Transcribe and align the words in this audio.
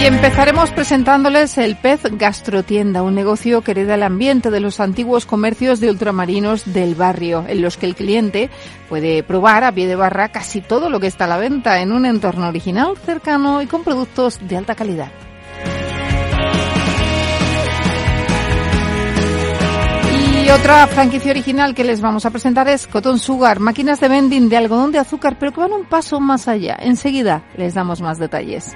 Y 0.00 0.06
empezaremos 0.06 0.70
presentándoles 0.70 1.58
el 1.58 1.76
Pez 1.76 2.00
Gastrotienda, 2.12 3.02
un 3.02 3.14
negocio 3.14 3.60
que 3.60 3.72
hereda 3.72 3.96
el 3.96 4.02
ambiente 4.02 4.50
de 4.50 4.58
los 4.58 4.80
antiguos 4.80 5.26
comercios 5.26 5.78
de 5.78 5.90
ultramarinos 5.90 6.72
del 6.72 6.94
barrio, 6.94 7.44
en 7.46 7.60
los 7.60 7.76
que 7.76 7.84
el 7.84 7.94
cliente 7.94 8.48
puede 8.88 9.22
probar 9.22 9.62
a 9.62 9.72
pie 9.72 9.86
de 9.86 9.96
barra 9.96 10.30
casi 10.30 10.62
todo 10.62 10.88
lo 10.88 11.00
que 11.00 11.06
está 11.06 11.26
a 11.26 11.28
la 11.28 11.36
venta 11.36 11.82
en 11.82 11.92
un 11.92 12.06
entorno 12.06 12.48
original, 12.48 12.96
cercano 13.04 13.60
y 13.60 13.66
con 13.66 13.84
productos 13.84 14.38
de 14.40 14.56
alta 14.56 14.74
calidad. 14.74 15.12
Y 20.42 20.48
otra 20.48 20.86
franquicia 20.86 21.30
original 21.30 21.74
que 21.74 21.84
les 21.84 22.00
vamos 22.00 22.24
a 22.24 22.30
presentar 22.30 22.66
es 22.70 22.86
Cotton 22.86 23.18
Sugar, 23.18 23.60
máquinas 23.60 24.00
de 24.00 24.08
vending 24.08 24.48
de 24.48 24.56
algodón 24.56 24.92
de 24.92 24.98
azúcar, 24.98 25.36
pero 25.38 25.52
que 25.52 25.60
van 25.60 25.74
un 25.74 25.84
paso 25.84 26.20
más 26.20 26.48
allá. 26.48 26.78
Enseguida 26.80 27.42
les 27.58 27.74
damos 27.74 28.00
más 28.00 28.18
detalles. 28.18 28.74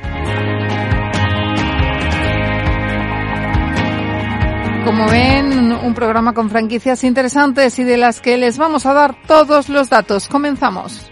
Como 4.84 5.08
ven, 5.08 5.72
un 5.72 5.94
programa 5.94 6.34
con 6.34 6.50
franquicias 6.50 7.04
interesantes 7.04 7.78
y 7.78 7.84
de 7.84 7.96
las 7.96 8.20
que 8.20 8.36
les 8.36 8.58
vamos 8.58 8.84
a 8.84 8.92
dar 8.92 9.16
todos 9.26 9.70
los 9.70 9.88
datos. 9.88 10.28
Comenzamos. 10.28 11.10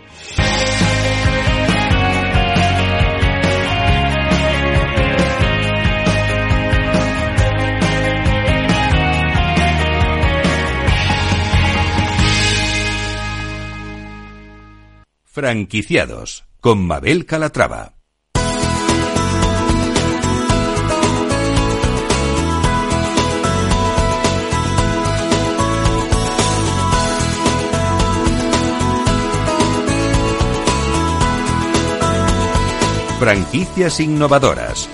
Franquiciados 15.25 16.45
con 16.61 16.87
Mabel 16.87 17.25
Calatrava. 17.25 18.02
Franquicias 33.23 34.01
innovadoras. 34.01 34.89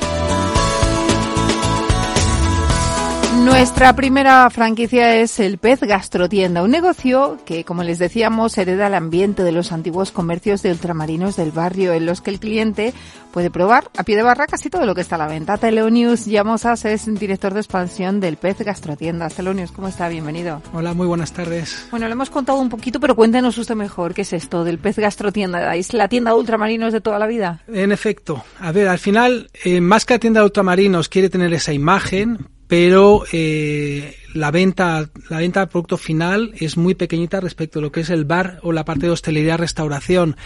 Nuestra 3.49 3.97
primera 3.97 4.51
franquicia 4.51 5.17
es 5.17 5.41
el 5.41 5.57
Pez 5.57 5.81
Gastrotienda, 5.81 6.63
un 6.63 6.71
negocio 6.71 7.39
que, 7.47 7.65
como 7.65 7.83
les 7.83 7.99
decíamos, 7.99 8.57
hereda 8.59 8.89
el 8.89 8.95
ambiente 8.95 9.43
de 9.43 9.53
los 9.53 9.73
antiguos 9.73 10.13
comercios 10.13 10.63
de 10.63 10.71
ultramarinos 10.71 11.35
del 11.35 11.51
barrio, 11.51 11.95
en 11.95 12.05
los 12.05 12.21
que 12.21 12.31
el 12.31 12.41
cliente 12.41 12.93
puede 13.33 13.51
probar 13.51 13.91
a 13.97 14.05
pie 14.05 14.17
de 14.17 14.23
barra 14.23 14.47
casi 14.47 14.69
todo 14.69 14.85
lo 14.85 14.95
que 14.95 15.01
está 15.01 15.15
a 15.15 15.19
la 15.19 15.27
venta. 15.27 15.57
Teleonius 15.57 16.27
Llamosas 16.27 16.85
es 16.85 17.07
director 17.19 17.55
de 17.55 17.61
expansión 17.61 18.21
del 18.21 18.37
Pez 18.37 18.59
Gastrotienda. 18.59 19.29
Teleonius, 19.31 19.73
¿cómo 19.73 19.89
está? 19.89 20.09
Bienvenido. 20.09 20.63
Hola, 20.75 20.93
muy 20.93 21.07
buenas 21.07 21.33
tardes. 21.33 21.89
Bueno, 21.91 22.07
le 22.07 22.13
hemos 22.13 22.31
contado 22.31 22.61
un 22.61 22.69
poquito, 22.69 23.01
pero 23.01 23.17
cuéntenos 23.17 23.57
usted 23.57 23.75
mejor 23.75 24.13
qué 24.13 24.23
es 24.23 24.35
esto 24.35 24.63
del 24.63 24.79
Pez 24.79 24.99
Gastrotienda. 24.99 25.75
¿Es 25.75 25.95
la 25.95 26.09
tienda 26.09 26.33
de 26.33 26.37
ultramarinos 26.37 26.93
de 26.93 27.01
toda 27.01 27.19
la 27.19 27.27
vida? 27.27 27.63
En 27.67 27.93
efecto. 27.93 28.45
A 28.61 28.73
ver, 28.73 28.89
al 28.89 28.99
final, 28.99 29.51
eh, 29.65 29.81
más 29.81 30.05
que 30.05 30.15
la 30.15 30.21
tienda 30.21 30.41
de 30.41 30.47
ultramarinos 30.47 31.09
quiere 31.09 31.31
tener 31.31 31.53
esa 31.55 31.73
imagen, 31.73 32.47
pero 32.69 33.25
eh, 33.33 34.15
la 34.35 34.51
venta 34.51 35.09
la 35.31 35.39
venta 35.39 35.61
del 35.61 35.69
producto 35.71 35.97
final 35.97 36.53
es 36.59 36.77
muy 36.77 36.95
pequeñita 36.95 37.41
respecto 37.41 37.79
a 37.79 37.83
lo 37.83 37.91
que 37.91 38.01
es 38.01 38.11
el 38.11 38.27
bar 38.27 38.61
o 38.63 38.73
la 38.73 38.85
parte 38.85 39.07
de 39.07 39.13
hostelería 39.13 39.57
restauración. 39.57 40.37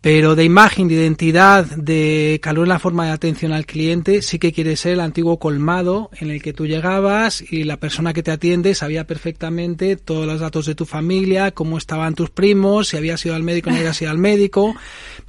Pero 0.00 0.34
de 0.34 0.44
imagen 0.44 0.88
de 0.88 0.94
identidad 0.94 1.66
de 1.66 2.40
calor 2.42 2.64
en 2.64 2.70
la 2.70 2.78
forma 2.78 3.04
de 3.04 3.12
atención 3.12 3.52
al 3.52 3.66
cliente 3.66 4.22
sí 4.22 4.38
que 4.38 4.52
quiere 4.52 4.76
ser 4.76 4.92
el 4.92 5.00
antiguo 5.00 5.38
colmado 5.38 6.10
en 6.18 6.30
el 6.30 6.42
que 6.42 6.54
tú 6.54 6.66
llegabas 6.66 7.42
y 7.42 7.64
la 7.64 7.76
persona 7.76 8.14
que 8.14 8.22
te 8.22 8.30
atiende 8.30 8.74
sabía 8.74 9.06
perfectamente 9.06 9.96
todos 9.96 10.26
los 10.26 10.40
datos 10.40 10.64
de 10.64 10.74
tu 10.74 10.86
familia 10.86 11.50
cómo 11.50 11.76
estaban 11.76 12.14
tus 12.14 12.30
primos 12.30 12.88
si 12.88 12.96
habías 12.96 13.24
ido 13.26 13.34
al 13.34 13.42
médico 13.42 13.68
o 13.68 13.72
no 13.72 13.78
habías 13.78 14.00
ido 14.00 14.10
al 14.10 14.16
médico 14.16 14.74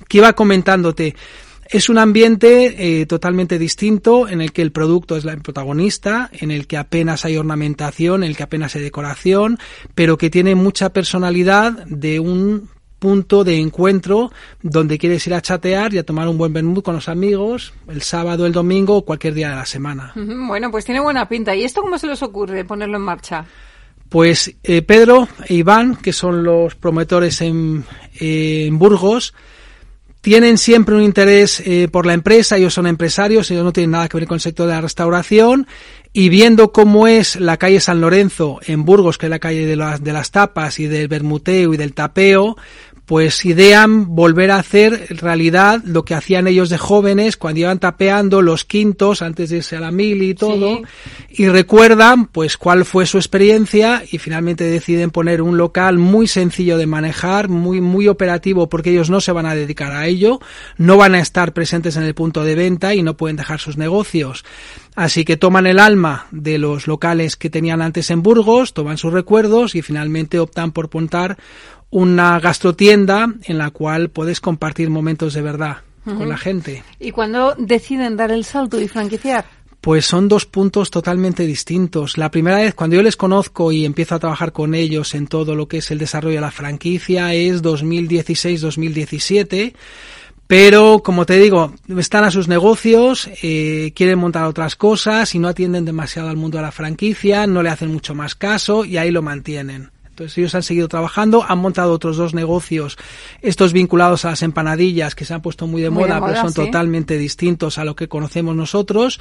que 0.08 0.20
iba 0.20 0.32
comentándote 0.34 1.16
es 1.72 1.90
un 1.90 1.98
ambiente 1.98 3.02
eh, 3.02 3.06
totalmente 3.06 3.58
distinto 3.58 4.28
en 4.28 4.42
el 4.42 4.52
que 4.52 4.62
el 4.62 4.72
producto 4.72 5.16
es 5.16 5.26
el 5.26 5.42
protagonista, 5.42 6.30
en 6.34 6.52
el 6.52 6.68
que 6.68 6.78
apenas 6.78 7.24
hay 7.24 7.38
ornamentación, 7.38 8.24
en 8.24 8.30
el 8.30 8.38
que 8.38 8.44
apenas 8.44 8.76
hay 8.76 8.82
decoración, 8.82 9.58
pero 9.96 10.18
que 10.18 10.30
tiene 10.30 10.54
mucha 10.54 10.90
personalidad 10.90 11.86
de 11.86 12.20
un 12.20 12.70
punto 13.00 13.44
de 13.44 13.58
encuentro 13.58 14.32
donde 14.62 15.00
quieres 15.00 15.26
ir 15.26 15.34
a 15.34 15.42
chatear 15.42 15.94
y 15.94 15.98
a 15.98 16.06
tomar 16.06 16.28
un 16.28 16.38
buen 16.38 16.54
vermut 16.54 16.84
con 16.84 16.94
los 16.94 17.10
amigos 17.10 17.74
el 17.88 18.04
sábado, 18.04 18.46
el 18.46 18.52
domingo 18.52 18.98
o 18.98 19.06
cualquier 19.06 19.34
día 19.34 19.50
de 19.50 19.56
la 19.56 19.66
semana. 19.66 20.14
Bueno, 20.16 20.70
pues 20.70 20.86
tiene 20.86 21.00
buena 21.00 21.28
pinta. 21.28 21.56
¿Y 21.56 21.64
esto 21.64 21.82
cómo 21.82 21.98
se 21.98 22.06
les 22.06 22.22
ocurre 22.22 22.64
ponerlo 22.64 22.98
en 22.98 23.04
marcha? 23.04 23.44
Pues 24.08 24.54
eh, 24.62 24.82
Pedro 24.82 25.28
e 25.48 25.56
Iván, 25.56 25.96
que 25.96 26.14
son 26.14 26.44
los 26.44 26.76
promotores 26.76 27.42
en, 27.42 27.86
eh, 28.20 28.66
en 28.68 28.78
Burgos, 28.78 29.34
tienen 30.22 30.60
siempre 30.60 30.96
un 30.96 31.02
interés 31.02 31.62
eh, 31.66 31.88
por 31.92 32.06
la 32.06 32.14
empresa, 32.14 32.58
ellos 32.58 32.74
son 32.74 32.86
empresarios, 32.86 33.50
ellos 33.50 33.64
no 33.64 33.74
tienen 33.74 33.92
nada 33.92 34.08
que 34.08 34.18
ver 34.18 34.28
con 34.28 34.36
el 34.36 34.42
sector 34.42 34.68
de 34.68 34.74
la 34.74 34.82
restauración 34.82 35.68
y 36.14 36.30
viendo 36.30 36.72
cómo 36.72 37.08
es 37.08 37.38
la 37.38 37.58
calle 37.58 37.80
San 37.80 38.02
Lorenzo 38.02 38.60
en 38.66 38.86
Burgos, 38.86 39.18
que 39.18 39.26
es 39.26 39.30
la 39.30 39.40
calle 39.40 39.66
de 39.66 39.76
las, 39.76 40.04
de 40.04 40.14
las 40.14 40.32
tapas 40.32 40.80
y 40.80 40.88
del 40.88 41.08
bermuteo 41.08 41.74
y 41.74 41.78
del 41.78 41.94
tapeo, 41.94 42.56
pues 43.12 43.44
idean 43.44 44.16
volver 44.16 44.52
a 44.52 44.60
hacer 44.60 45.08
realidad 45.10 45.82
lo 45.84 46.06
que 46.06 46.16
hacían 46.16 46.48
ellos 46.48 46.70
de 46.70 46.78
jóvenes 46.78 47.36
cuando 47.36 47.60
iban 47.60 47.78
tapeando 47.78 48.42
los 48.42 48.64
quintos 48.64 49.22
antes 49.22 49.50
de 49.50 49.58
irse 49.58 49.76
a 49.76 49.82
la 49.82 49.92
mili 49.92 50.30
y 50.30 50.34
todo 50.34 50.78
Sí. 51.30 51.44
y 51.44 51.50
recuerdan 51.50 52.28
pues 52.28 52.56
cuál 52.56 52.86
fue 52.86 53.06
su 53.06 53.18
experiencia 53.18 54.02
y 54.10 54.18
finalmente 54.18 54.64
deciden 54.64 55.10
poner 55.10 55.42
un 55.42 55.58
local 55.58 55.98
muy 55.98 56.26
sencillo 56.26 56.78
de 56.78 56.88
manejar, 56.88 57.50
muy 57.50 57.82
muy 57.82 58.08
operativo 58.08 58.70
porque 58.70 58.92
ellos 58.92 59.10
no 59.10 59.20
se 59.20 59.34
van 59.34 59.46
a 59.46 59.56
dedicar 59.56 59.92
a 59.92 60.08
ello, 60.08 60.40
no 60.78 60.96
van 60.96 61.14
a 61.14 61.20
estar 61.20 61.52
presentes 61.52 61.98
en 61.98 62.04
el 62.04 62.16
punto 62.16 62.46
de 62.46 62.56
venta 62.56 62.96
y 62.96 63.04
no 63.04 63.18
pueden 63.18 63.36
dejar 63.36 63.60
sus 63.60 63.76
negocios. 63.76 64.46
Así 64.96 65.26
que 65.26 65.36
toman 65.36 65.68
el 65.68 65.80
alma 65.80 66.28
de 66.32 66.58
los 66.58 66.88
locales 66.88 67.36
que 67.36 67.50
tenían 67.50 67.82
antes 67.82 68.10
en 68.10 68.24
Burgos, 68.24 68.74
toman 68.74 68.98
sus 68.98 69.12
recuerdos 69.12 69.76
y 69.76 69.82
finalmente 69.82 70.40
optan 70.40 70.72
por 70.72 70.90
montar 70.94 71.38
una 71.92 72.40
gastrotienda 72.40 73.34
en 73.44 73.58
la 73.58 73.70
cual 73.70 74.10
puedes 74.10 74.42
compartir 74.42 74.90
momentos 74.90 75.34
de 75.34 75.42
verdad 75.42 75.78
con 76.04 76.28
la 76.28 76.38
gente. 76.38 76.84
¿Y 77.00 77.12
cuándo 77.12 77.54
deciden 77.60 78.18
dar 78.18 78.32
el 78.32 78.44
salto 78.44 78.82
y 78.82 78.88
franquiciar? 78.88 79.46
Pues 79.82 80.06
son 80.06 80.28
dos 80.28 80.48
puntos 80.48 80.90
totalmente 80.90 81.46
distintos. 81.46 82.18
La 82.18 82.32
primera 82.32 82.58
vez, 82.58 82.74
cuando 82.74 82.96
yo 82.96 83.04
les 83.04 83.18
conozco 83.18 83.72
y 83.72 83.86
empiezo 83.86 84.16
a 84.16 84.20
trabajar 84.20 84.52
con 84.52 84.74
ellos 84.74 85.14
en 85.16 85.28
todo 85.28 85.56
lo 85.56 85.68
que 85.68 85.78
es 85.78 85.92
el 85.92 86.00
desarrollo 86.00 86.36
de 86.36 86.42
la 86.42 86.52
franquicia, 86.52 87.34
es 87.34 87.64
2016-2017. 87.64 89.74
Pero, 90.46 91.02
como 91.04 91.26
te 91.26 91.40
digo, 91.40 91.74
están 91.98 92.26
a 92.26 92.32
sus 92.32 92.48
negocios, 92.48 93.30
eh, 93.42 93.92
quieren 93.96 94.20
montar 94.20 94.46
otras 94.46 94.76
cosas 94.76 95.34
y 95.34 95.40
no 95.40 95.48
atienden 95.48 95.86
demasiado 95.86 96.30
al 96.30 96.38
mundo 96.38 96.58
de 96.58 96.64
la 96.64 96.72
franquicia, 96.72 97.48
no 97.48 97.64
le 97.64 97.70
hacen 97.70 97.92
mucho 97.92 98.14
más 98.14 98.36
caso 98.36 98.86
y 98.86 98.98
ahí 98.98 99.12
lo 99.12 99.22
mantienen. 99.22 99.92
Entonces 100.22 100.38
ellos 100.38 100.56
han 100.56 100.64
seguido 100.64 100.88
trabajando, 100.88 101.44
han 101.48 101.58
montado 101.58 101.94
otros 101.94 102.16
dos 102.16 102.34
negocios, 102.36 102.98
estos 103.42 103.74
vinculados 103.74 104.24
a 104.24 104.30
las 104.30 104.44
empanadillas 104.44 105.16
que 105.16 105.26
se 105.26 105.34
han 105.34 105.42
puesto 105.42 105.66
muy 105.66 105.82
de 105.82 105.90
Muy 105.90 106.04
de 106.04 106.10
moda, 106.10 106.20
moda, 106.20 106.32
pero 106.34 106.42
son 106.42 106.54
sí. 106.54 106.66
totalmente 106.66 107.18
distintos 107.18 107.78
a 107.78 107.86
lo 107.86 107.96
que 107.96 108.08
conocemos 108.08 108.56
nosotros. 108.56 109.20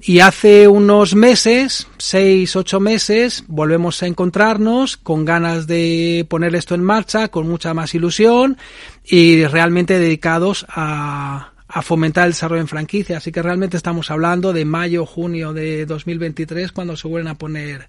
Y 0.00 0.18
hace 0.18 0.66
unos 0.66 1.14
meses, 1.14 1.86
seis, 1.96 2.56
ocho 2.56 2.80
meses, 2.80 3.44
volvemos 3.46 4.02
a 4.02 4.06
encontrarnos 4.06 4.96
con 4.96 5.24
ganas 5.24 5.68
de 5.68 6.26
poner 6.28 6.56
esto 6.56 6.74
en 6.74 6.82
marcha, 6.82 7.28
con 7.28 7.48
mucha 7.48 7.72
más 7.72 7.94
ilusión 7.94 8.58
y 9.04 9.44
realmente 9.46 9.98
dedicados 9.98 10.66
a, 10.68 11.51
a 11.74 11.82
fomentar 11.82 12.26
el 12.26 12.32
desarrollo 12.32 12.60
en 12.60 12.68
franquicia. 12.68 13.16
Así 13.16 13.32
que 13.32 13.42
realmente 13.42 13.76
estamos 13.76 14.10
hablando 14.10 14.52
de 14.52 14.64
mayo, 14.64 15.06
junio 15.06 15.52
de 15.52 15.86
2023 15.86 16.70
cuando 16.72 16.96
se 16.96 17.08
vuelven 17.08 17.28
a 17.28 17.34
poner 17.34 17.86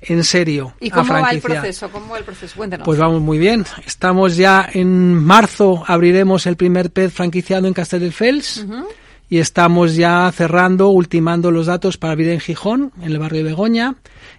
en 0.00 0.24
serio 0.24 0.74
¿Y 0.80 0.90
a 0.90 0.94
cómo 0.94 1.12
va 1.12 1.30
el 1.30 1.40
proceso? 1.40 1.90
¿Cómo 1.90 2.12
va 2.12 2.18
el 2.18 2.24
proceso? 2.24 2.56
Cuéntanos. 2.56 2.84
Pues 2.84 2.98
vamos 2.98 3.20
muy 3.20 3.38
bien. 3.38 3.64
Estamos 3.86 4.36
ya 4.36 4.68
en 4.72 5.14
marzo, 5.14 5.84
abriremos 5.86 6.46
el 6.46 6.56
primer 6.56 6.90
pez 6.90 7.12
franquiciado 7.12 7.66
en 7.66 7.74
Castelldefels. 7.74 8.66
y 9.28 9.38
estamos 9.38 9.96
ya 9.96 10.30
cerrando, 10.32 10.88
ultimando 10.88 11.50
los 11.50 11.66
datos 11.66 11.98
para 11.98 12.12
abrir 12.12 12.30
en 12.30 12.40
Gijón, 12.40 12.92
en 13.02 13.10
el 13.10 13.18
barrio 13.18 13.38
de 13.38 13.50
Begoña, 13.50 13.96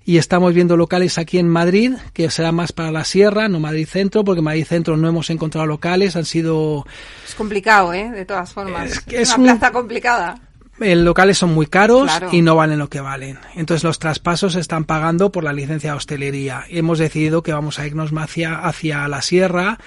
y 0.08 0.18
estamos 0.18 0.54
viendo 0.54 0.78
locales 0.78 1.18
aquí 1.18 1.38
en 1.38 1.50
Madrid, 1.50 1.92
que 2.14 2.30
será 2.32 2.54
más 2.54 2.72
para 2.72 2.92
la 2.92 3.04
sierra, 3.04 3.50
no 3.50 3.60
Madrid 3.60 3.86
Centro, 3.86 4.24
porque 4.24 4.42
Madrid 4.42 4.66
Centro 4.66 4.96
no 4.96 5.10
hemos 5.10 5.30
encontrado 5.30 5.68
locales, 5.68 6.16
han 6.16 6.24
sido... 6.24 6.86
Es 7.28 7.36
complicado, 7.36 7.92
¿eh? 7.92 8.10
De 8.12 8.24
todas 8.24 8.54
formas. 8.54 9.04
Es, 9.06 9.32
es 9.32 9.38
una 9.38 9.58
plaza 9.58 9.74
complicada 9.74 10.40
locales 10.80 11.38
son 11.38 11.54
muy 11.54 11.66
caros 11.66 12.04
claro. 12.04 12.30
y 12.32 12.42
no 12.42 12.56
valen 12.56 12.80
lo 12.80 12.90
que 12.90 13.02
valen. 13.02 13.40
Entonces 13.56 13.84
los 13.84 14.00
traspasos 14.00 14.54
se 14.54 14.60
están 14.60 14.86
pagando 14.86 15.32
por 15.32 15.44
la 15.44 15.54
licencia 15.54 15.92
de 15.92 15.98
hostelería. 15.98 16.64
Hemos 16.70 17.00
decidido 17.00 17.44
que 17.44 17.54
vamos 17.54 17.80
a 17.80 17.88
irnos 17.88 18.12
hacia, 18.12 18.60
hacia 18.60 19.08
la 19.08 19.22
sierra. 19.22 19.80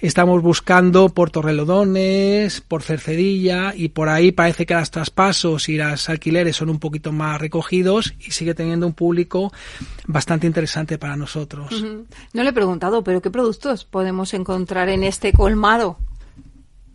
Estamos 0.00 0.42
buscando 0.42 1.08
por 1.10 1.30
Torrelodones, 1.30 2.60
por 2.60 2.82
Cercedilla 2.82 3.74
y 3.74 3.88
por 3.88 4.08
ahí 4.08 4.32
parece 4.32 4.66
que 4.66 4.74
los 4.74 4.90
traspasos 4.90 5.68
y 5.68 5.76
los 5.76 6.08
alquileres 6.08 6.56
son 6.56 6.70
un 6.70 6.78
poquito 6.78 7.12
más 7.12 7.40
recogidos 7.40 8.14
y 8.18 8.30
sigue 8.30 8.54
teniendo 8.54 8.86
un 8.86 8.94
público 8.94 9.52
bastante 10.06 10.46
interesante 10.46 10.98
para 10.98 11.16
nosotros. 11.16 11.70
Uh 11.72 11.84
-huh. 11.84 12.04
No 12.32 12.42
le 12.42 12.50
he 12.50 12.52
preguntado, 12.52 13.04
pero 13.04 13.20
¿qué 13.20 13.30
productos 13.30 13.84
podemos 13.84 14.34
encontrar 14.34 14.88
en 14.88 15.04
este 15.04 15.32
colmado? 15.32 15.98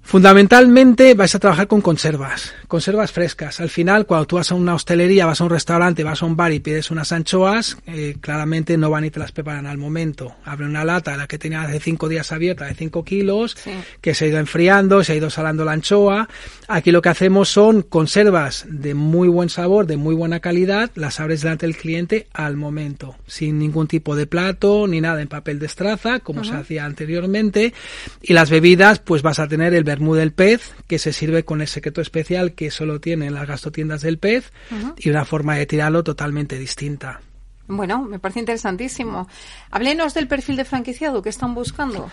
Fundamentalmente 0.03 1.13
vais 1.15 1.33
a 1.33 1.39
trabajar 1.39 1.67
con 1.67 1.81
conservas, 1.81 2.53
conservas 2.67 3.11
frescas. 3.11 3.61
Al 3.61 3.69
final, 3.69 4.05
cuando 4.05 4.27
tú 4.27 4.35
vas 4.35 4.51
a 4.51 4.55
una 4.55 4.75
hostelería, 4.75 5.25
vas 5.25 5.39
a 5.41 5.45
un 5.45 5.49
restaurante, 5.49 6.03
vas 6.03 6.21
a 6.21 6.25
un 6.25 6.35
bar 6.35 6.51
y 6.51 6.59
pides 6.59 6.91
unas 6.91 7.11
anchoas, 7.11 7.77
eh, 7.87 8.17
claramente 8.19 8.77
no 8.77 8.89
van 8.89 9.05
y 9.05 9.09
te 9.11 9.19
las 9.19 9.31
preparan 9.31 9.65
al 9.65 9.77
momento. 9.77 10.35
Abre 10.43 10.65
una 10.65 10.83
lata, 10.83 11.15
la 11.17 11.25
que 11.25 11.39
tenía 11.39 11.61
hace 11.61 11.79
cinco 11.79 12.09
días 12.09 12.31
abierta, 12.31 12.65
de 12.65 12.75
cinco 12.75 13.03
kilos, 13.03 13.55
sí. 13.57 13.71
que 14.01 14.13
se 14.13 14.25
ha 14.25 14.27
ido 14.27 14.39
enfriando, 14.39 15.03
se 15.03 15.13
ha 15.13 15.15
ido 15.15 15.29
salando 15.29 15.63
la 15.63 15.71
anchoa. 15.71 16.27
Aquí 16.67 16.91
lo 16.91 17.01
que 17.01 17.09
hacemos 17.09 17.49
son 17.49 17.81
conservas 17.81 18.65
de 18.69 18.93
muy 18.93 19.29
buen 19.29 19.49
sabor, 19.49 19.87
de 19.87 19.97
muy 19.97 20.15
buena 20.15 20.41
calidad, 20.41 20.91
las 20.95 21.21
abres 21.21 21.41
delante 21.41 21.65
del 21.65 21.77
cliente 21.77 22.27
al 22.33 22.57
momento, 22.57 23.15
sin 23.25 23.57
ningún 23.57 23.87
tipo 23.87 24.15
de 24.15 24.27
plato 24.27 24.85
ni 24.85 25.01
nada 25.01 25.21
en 25.21 25.27
papel 25.27 25.59
de 25.59 25.65
estraza, 25.65 26.19
como 26.19 26.41
uh 26.41 26.43
-huh. 26.43 26.49
se 26.49 26.55
hacía 26.55 26.85
anteriormente. 26.85 27.73
Y 28.21 28.33
las 28.33 28.49
bebidas, 28.49 28.99
pues 28.99 29.21
vas 29.21 29.39
a 29.39 29.47
tener 29.47 29.73
el 29.73 29.83
vermú 29.93 30.15
del 30.15 30.31
pez, 30.31 30.73
que 30.87 30.97
se 30.97 31.13
sirve 31.13 31.45
con 31.45 31.61
el 31.61 31.67
secreto 31.67 32.01
especial 32.01 32.53
que 32.53 32.71
solo 32.71 32.99
tienen 32.99 33.35
las 33.35 33.47
gastotiendas 33.47 34.01
del 34.01 34.17
pez 34.17 34.51
uh 34.71 34.75
-huh. 34.75 34.93
y 34.97 35.09
una 35.09 35.23
forma 35.23 35.55
de 35.55 35.65
tirarlo 35.67 36.03
totalmente 36.03 36.57
distinta. 36.57 37.21
Bueno, 37.67 38.03
me 38.03 38.19
parece 38.19 38.39
interesantísimo. 38.39 39.27
Háblenos 39.71 40.13
del 40.13 40.27
perfil 40.27 40.55
de 40.55 40.65
franquiciado 40.65 41.21
que 41.21 41.29
están 41.29 41.53
buscando. 41.53 42.09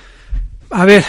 A 0.70 0.84
ver, 0.84 1.04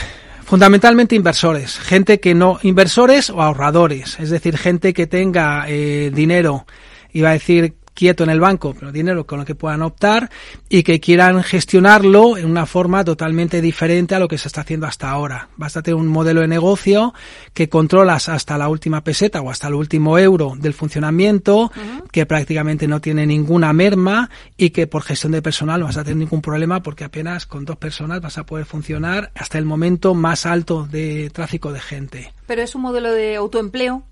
fundamentalmente 0.46 1.16
inversores, 1.16 1.78
gente 1.78 2.20
que 2.20 2.34
no, 2.34 2.58
inversores 2.64 3.30
o 3.30 3.42
ahorradores, 3.42 4.20
es 4.20 4.30
decir, 4.30 4.58
gente 4.58 4.94
que 4.94 5.08
tenga 5.08 5.66
eh, 5.68 6.10
dinero, 6.14 6.66
iba 7.12 7.30
a 7.30 7.34
decir 7.34 7.76
quieto 7.94 8.24
en 8.24 8.30
el 8.30 8.40
banco, 8.40 8.74
pero 8.78 8.92
dinero 8.92 9.26
con 9.26 9.40
lo 9.40 9.46
que 9.46 9.56
puedan 9.56 9.82
optar 9.82 10.30
y 10.70 10.84
que 10.84 11.00
quieran 11.00 11.44
gestionarlo 11.44 12.38
en 12.38 12.46
una 12.46 12.66
forma 12.66 13.04
totalmente 13.04 13.62
diferente 13.62 14.16
a 14.16 14.20
lo 14.20 14.28
que 14.28 14.38
se 14.38 14.48
está 14.48 14.62
haciendo 14.62 14.88
hasta 14.88 15.10
ahora. 15.10 15.50
Basta 15.58 15.82
tener 15.82 15.96
un 15.96 16.08
modelo 16.08 16.42
de 16.42 16.48
negocio 16.48 17.14
que 17.54 17.70
controlas 17.70 18.30
hasta 18.30 18.58
la 18.58 18.70
última 18.70 19.04
peseta 19.04 19.42
o 19.42 19.50
hasta 19.50 19.68
el 19.68 19.76
último 19.76 20.18
euro 20.18 20.54
del 20.58 20.74
funcionamiento, 20.74 21.64
uh 21.64 21.70
-huh. 21.70 22.08
que 22.12 22.26
prácticamente 22.26 22.88
no 22.88 23.02
tiene 23.02 23.26
ninguna 23.26 23.74
merma 23.74 24.30
y 24.58 24.70
que 24.70 24.88
por 24.88 25.04
gestión 25.04 25.32
de 25.34 25.42
personal 25.42 25.80
no 25.80 25.88
vas 25.88 25.98
a 25.98 26.04
tener 26.04 26.18
ningún 26.18 26.42
problema 26.42 26.82
porque 26.82 27.04
apenas 27.04 27.46
con 27.46 27.66
dos 27.66 27.78
personas 27.78 28.22
vas 28.22 28.38
a 28.38 28.46
poder 28.46 28.66
funcionar 28.66 29.32
hasta 29.36 29.58
el 29.58 29.66
momento 29.66 30.14
más 30.14 30.46
alto 30.46 30.88
de 30.90 31.30
tráfico 31.32 31.72
de 31.72 31.80
gente. 31.80 32.34
Pero 32.48 32.62
es 32.62 32.76
un 32.76 32.82
modelo 32.82 33.12
de 33.12 33.36
autoempleo. 33.36 34.04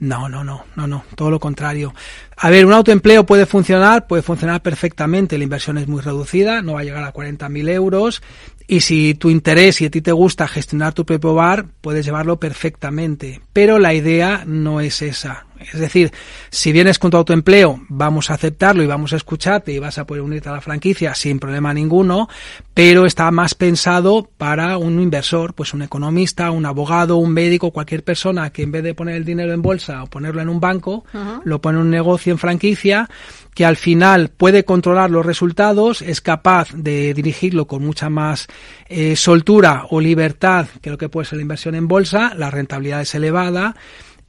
No, 0.00 0.28
no, 0.28 0.44
no, 0.44 0.64
no, 0.76 0.86
no, 0.86 1.04
todo 1.14 1.30
lo 1.30 1.40
contrario. 1.40 1.94
A 2.36 2.50
ver, 2.50 2.66
un 2.66 2.72
autoempleo 2.72 3.26
puede 3.26 3.46
funcionar, 3.46 4.06
puede 4.06 4.22
funcionar 4.22 4.62
perfectamente, 4.62 5.38
la 5.38 5.44
inversión 5.44 5.78
es 5.78 5.88
muy 5.88 6.00
reducida, 6.00 6.62
no 6.62 6.74
va 6.74 6.80
a 6.80 6.84
llegar 6.84 7.04
a 7.04 7.12
40.000 7.12 7.68
euros 7.70 8.22
y 8.68 8.82
si 8.82 9.14
tu 9.14 9.30
interés 9.30 9.80
y 9.80 9.86
a 9.86 9.90
ti 9.90 10.02
te 10.02 10.12
gusta 10.12 10.46
gestionar 10.46 10.92
tu 10.92 11.04
propio 11.04 11.34
bar, 11.34 11.66
puedes 11.80 12.04
llevarlo 12.04 12.38
perfectamente. 12.38 13.40
Pero 13.52 13.78
la 13.78 13.94
idea 13.94 14.44
no 14.46 14.80
es 14.80 15.02
esa. 15.02 15.46
Es 15.60 15.78
decir, 15.80 16.12
si 16.50 16.72
vienes 16.72 16.98
con 16.98 17.10
tu 17.10 17.16
autoempleo, 17.16 17.80
vamos 17.88 18.30
a 18.30 18.34
aceptarlo 18.34 18.82
y 18.82 18.86
vamos 18.86 19.12
a 19.12 19.16
escucharte 19.16 19.72
y 19.72 19.78
vas 19.78 19.98
a 19.98 20.06
poder 20.06 20.22
unirte 20.22 20.48
a 20.48 20.52
la 20.52 20.60
franquicia 20.60 21.14
sin 21.14 21.38
problema 21.38 21.74
ninguno, 21.74 22.28
pero 22.74 23.06
está 23.06 23.30
más 23.30 23.54
pensado 23.54 24.28
para 24.36 24.78
un 24.78 25.00
inversor, 25.00 25.54
pues 25.54 25.74
un 25.74 25.82
economista, 25.82 26.50
un 26.50 26.66
abogado, 26.66 27.16
un 27.16 27.32
médico, 27.32 27.72
cualquier 27.72 28.04
persona 28.04 28.50
que 28.50 28.62
en 28.62 28.72
vez 28.72 28.82
de 28.82 28.94
poner 28.94 29.16
el 29.16 29.24
dinero 29.24 29.52
en 29.52 29.62
bolsa 29.62 30.02
o 30.04 30.06
ponerlo 30.06 30.40
en 30.40 30.48
un 30.48 30.60
banco, 30.60 31.04
uh 31.12 31.18
-huh. 31.18 31.40
lo 31.44 31.60
pone 31.60 31.78
en 31.78 31.84
un 31.84 31.90
negocio 31.90 32.32
en 32.32 32.38
franquicia, 32.38 33.08
que 33.54 33.64
al 33.64 33.76
final 33.76 34.30
puede 34.36 34.64
controlar 34.64 35.10
los 35.10 35.26
resultados, 35.26 36.02
es 36.02 36.20
capaz 36.20 36.68
de 36.72 37.12
dirigirlo 37.12 37.66
con 37.66 37.82
mucha 37.82 38.08
más 38.08 38.46
eh, 38.88 39.16
soltura 39.16 39.86
o 39.90 40.00
libertad 40.00 40.68
que 40.80 40.90
lo 40.90 40.98
que 40.98 41.08
puede 41.08 41.26
ser 41.26 41.38
la 41.38 41.42
inversión 41.42 41.74
en 41.74 41.88
bolsa, 41.88 42.34
la 42.36 42.50
rentabilidad 42.50 43.00
es 43.00 43.14
elevada 43.16 43.74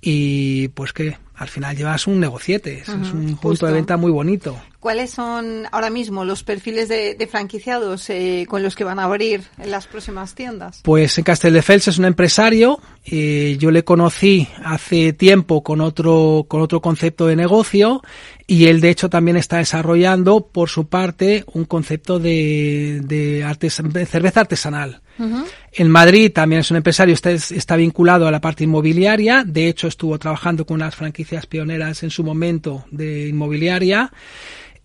y 0.01 0.69
pues 0.69 0.94
que 0.94 1.18
al 1.36 1.48
final 1.48 1.75
llevas 1.75 2.07
un 2.07 2.19
negociete, 2.19 2.80
es 2.80 2.90
un 2.90 3.25
punto 3.28 3.50
justo. 3.50 3.66
de 3.68 3.74
venta 3.74 3.98
muy 3.98 4.12
bonito. 4.12 4.60
¿Cuáles 4.80 5.10
son 5.10 5.64
ahora 5.74 5.90
mismo 5.90 6.24
los 6.24 6.44
perfiles 6.44 6.88
de, 6.88 7.14
de 7.14 7.28
franquiciados 7.28 8.10
eh, 8.10 8.46
con 8.48 8.64
los 8.64 8.78
que 8.78 8.86
van 8.86 8.98
a 8.98 9.04
abrir 9.04 9.42
en 9.58 9.72
las 9.72 9.88
próximas 9.88 10.36
tiendas? 10.36 10.80
Pues 10.84 11.18
en 11.18 11.26
Castelldefels 11.26 11.90
es 11.90 11.98
un 11.98 12.06
empresario. 12.06 12.80
Eh, 13.04 13.58
yo 13.60 13.72
le 13.72 13.84
conocí 13.84 14.48
hace 14.64 15.12
tiempo 15.12 15.64
con 15.64 15.81
otro 15.81 16.46
con 16.48 16.62
otro 16.62 16.80
concepto 16.80 17.28
de 17.28 17.36
negocio 17.36 18.02
y 18.48 18.68
él 18.68 18.80
de 18.80 18.90
hecho 18.90 19.10
también 19.10 19.36
está 19.36 19.58
desarrollando 19.58 20.48
por 20.48 20.70
su 20.70 20.88
parte 20.88 21.44
un 21.54 21.66
concepto 21.66 22.18
de, 22.18 23.02
de, 23.04 23.44
artes, 23.44 23.81
de 23.84 24.06
cerveza 24.06 24.40
artesanal. 24.40 25.02
Uh 25.18 25.24
-huh. 25.24 25.46
En 25.74 25.90
Madrid 25.90 26.31
también 26.34 26.62
es 26.62 26.72
un 26.72 26.78
empresario, 26.78 27.14
está, 27.14 27.31
está 27.31 27.76
vinculado 27.76 28.28
a 28.28 28.31
la 28.31 28.40
parte 28.40 28.64
inmobiliaria, 28.64 29.44
de 29.46 29.68
hecho 29.68 29.90
estuvo 29.90 30.18
trabajando 30.18 30.66
con 30.66 30.76
unas 30.76 30.96
franquicias 30.96 31.46
pioneras 31.46 32.02
en 32.04 32.10
su 32.10 32.24
momento 32.24 32.86
de 32.92 33.28
inmobiliaria. 33.28 34.12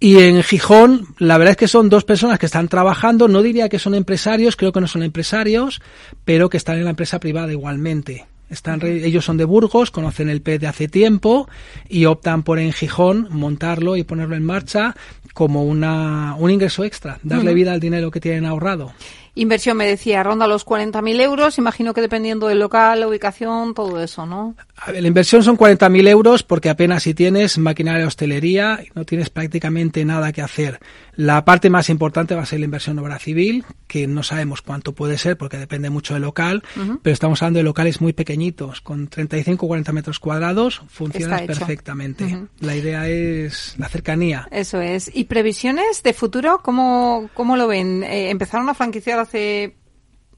Y 0.04 0.18
en 0.18 0.42
Gijón, 0.42 1.06
la 1.16 1.38
verdad 1.38 1.52
es 1.52 1.56
que 1.56 1.66
son 1.66 1.88
dos 1.88 2.04
personas 2.04 2.38
que 2.38 2.44
están 2.44 2.68
trabajando, 2.68 3.26
no 3.26 3.40
diría 3.40 3.70
que 3.70 3.78
son 3.78 3.94
empresarios, 3.94 4.54
creo 4.54 4.70
que 4.70 4.82
no 4.82 4.87
son 4.87 5.02
empresarios, 5.02 5.80
pero 6.26 6.50
que 6.50 6.58
están 6.58 6.76
en 6.76 6.84
la 6.84 6.90
empresa 6.90 7.18
privada 7.18 7.50
igualmente. 7.52 8.26
Están, 8.50 8.84
ellos 8.84 9.25
son 9.25 9.38
de 9.38 9.46
Burgos, 9.46 9.90
conocen 9.90 10.28
el 10.28 10.42
PET 10.42 10.61
de 10.61 10.66
hace 10.66 10.88
tiempo 10.88 11.49
y 11.88 12.04
optan 12.04 12.42
por 12.42 12.58
en 12.58 12.75
Gijón 12.75 13.28
montarlo 13.30 13.96
y 13.96 14.04
ponerlo 14.04 14.37
en 14.37 14.44
marcha 14.44 14.94
como 15.32 15.64
una, 15.64 16.37
un 16.38 16.50
ingreso 16.50 16.84
extra, 16.84 17.18
darle 17.23 17.52
uh 17.52 17.52
-huh. 17.52 17.56
vida 17.56 17.73
al 17.73 17.80
dinero 17.80 18.11
que 18.11 18.20
tienen 18.20 18.44
ahorrado. 18.44 18.92
Inversión, 19.36 19.76
me 19.76 19.86
decía, 19.86 20.22
ronda 20.22 20.46
los 20.46 20.64
40.000 20.64 21.20
euros. 21.20 21.58
Imagino 21.58 21.92
que 21.92 22.00
dependiendo 22.00 22.46
del 22.46 22.60
local, 22.60 23.00
la 23.00 23.08
ubicación, 23.08 23.74
todo 23.74 24.00
eso, 24.02 24.26
¿no? 24.26 24.54
A 24.76 24.92
ver, 24.92 25.02
la 25.02 25.08
inversión 25.08 25.42
son 25.42 25.56
40.000 25.58 26.08
euros 26.08 26.42
porque 26.42 26.70
apenas 26.70 27.02
si 27.02 27.14
tienes 27.14 27.58
maquinaria 27.58 28.00
de 28.00 28.06
hostelería 28.06 28.80
no 28.94 29.04
tienes 29.04 29.30
prácticamente 29.30 30.04
nada 30.04 30.32
que 30.32 30.42
hacer. 30.42 30.80
La 31.16 31.44
parte 31.44 31.70
más 31.70 31.90
importante 31.90 32.34
va 32.34 32.42
a 32.42 32.46
ser 32.46 32.58
la 32.58 32.64
inversión 32.64 32.98
obra 32.98 33.18
civil, 33.18 33.64
que 33.86 34.06
no 34.06 34.22
sabemos 34.22 34.62
cuánto 34.62 34.92
puede 34.92 35.16
ser 35.16 35.36
porque 35.36 35.58
depende 35.58 35.90
mucho 35.90 36.14
del 36.14 36.24
local, 36.24 36.62
uh 36.76 36.80
-huh. 36.80 36.98
pero 37.02 37.14
estamos 37.14 37.40
hablando 37.42 37.58
de 37.58 37.64
locales 37.64 38.00
muy 38.00 38.12
pequeñitos, 38.12 38.80
con 38.80 39.06
35 39.06 39.64
o 39.64 39.68
40 39.68 39.92
metros 39.92 40.18
cuadrados, 40.18 40.82
funciona 40.88 41.38
perfectamente. 41.46 42.24
Uh 42.24 42.28
-huh. 42.28 42.48
La 42.60 42.74
idea 42.74 43.08
es 43.08 43.76
la 43.78 43.88
cercanía. 43.88 44.48
Eso 44.50 44.80
es. 44.80 45.10
¿Y 45.14 45.24
previsiones 45.24 46.02
de 46.02 46.12
futuro? 46.12 46.60
¿Cómo, 46.62 47.30
cómo 47.34 47.56
lo 47.56 47.68
ven? 47.68 48.02
Eh, 48.02 48.30
empezaron 48.30 48.68
a 48.68 48.74
franquiciar 48.74 49.18
hace 49.24 49.76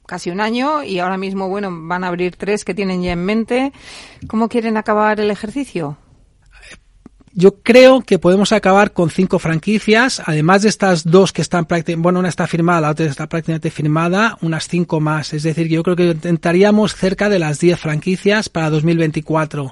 casi 0.05 0.31
un 0.31 0.41
año 0.41 0.83
y 0.83 0.99
ahora 0.99 1.17
mismo, 1.17 1.49
bueno, 1.49 1.69
van 1.71 2.03
a 2.03 2.07
abrir 2.07 2.35
tres 2.35 2.65
que 2.65 2.73
tienen 2.73 3.03
ya 3.03 3.11
en 3.11 3.23
mente. 3.23 3.73
¿Cómo 4.27 4.49
quieren 4.49 4.77
acabar 4.77 5.19
el 5.19 5.29
ejercicio? 5.29 5.97
Yo 7.39 7.61
creo 7.61 8.01
que 8.01 8.17
podemos 8.17 8.51
acabar 8.51 8.93
con 8.93 9.11
cinco 9.11 9.37
franquicias, 9.37 10.23
además 10.25 10.63
de 10.63 10.69
estas 10.69 11.03
dos 11.03 11.31
que 11.31 11.43
están 11.43 11.65
prácticamente, 11.65 12.01
bueno, 12.01 12.17
una 12.17 12.29
está 12.29 12.47
firmada, 12.47 12.81
la 12.81 12.89
otra 12.89 13.05
está 13.05 13.29
prácticamente 13.29 13.69
firmada, 13.69 14.39
unas 14.41 14.67
cinco 14.67 14.99
más. 14.99 15.35
Es 15.35 15.43
decir, 15.43 15.67
yo 15.67 15.83
creo 15.83 15.95
que 15.95 16.07
intentaríamos 16.07 16.95
cerca 16.95 17.29
de 17.29 17.37
las 17.37 17.59
diez 17.59 17.79
franquicias 17.79 18.49
para 18.49 18.71
2024. 18.71 19.71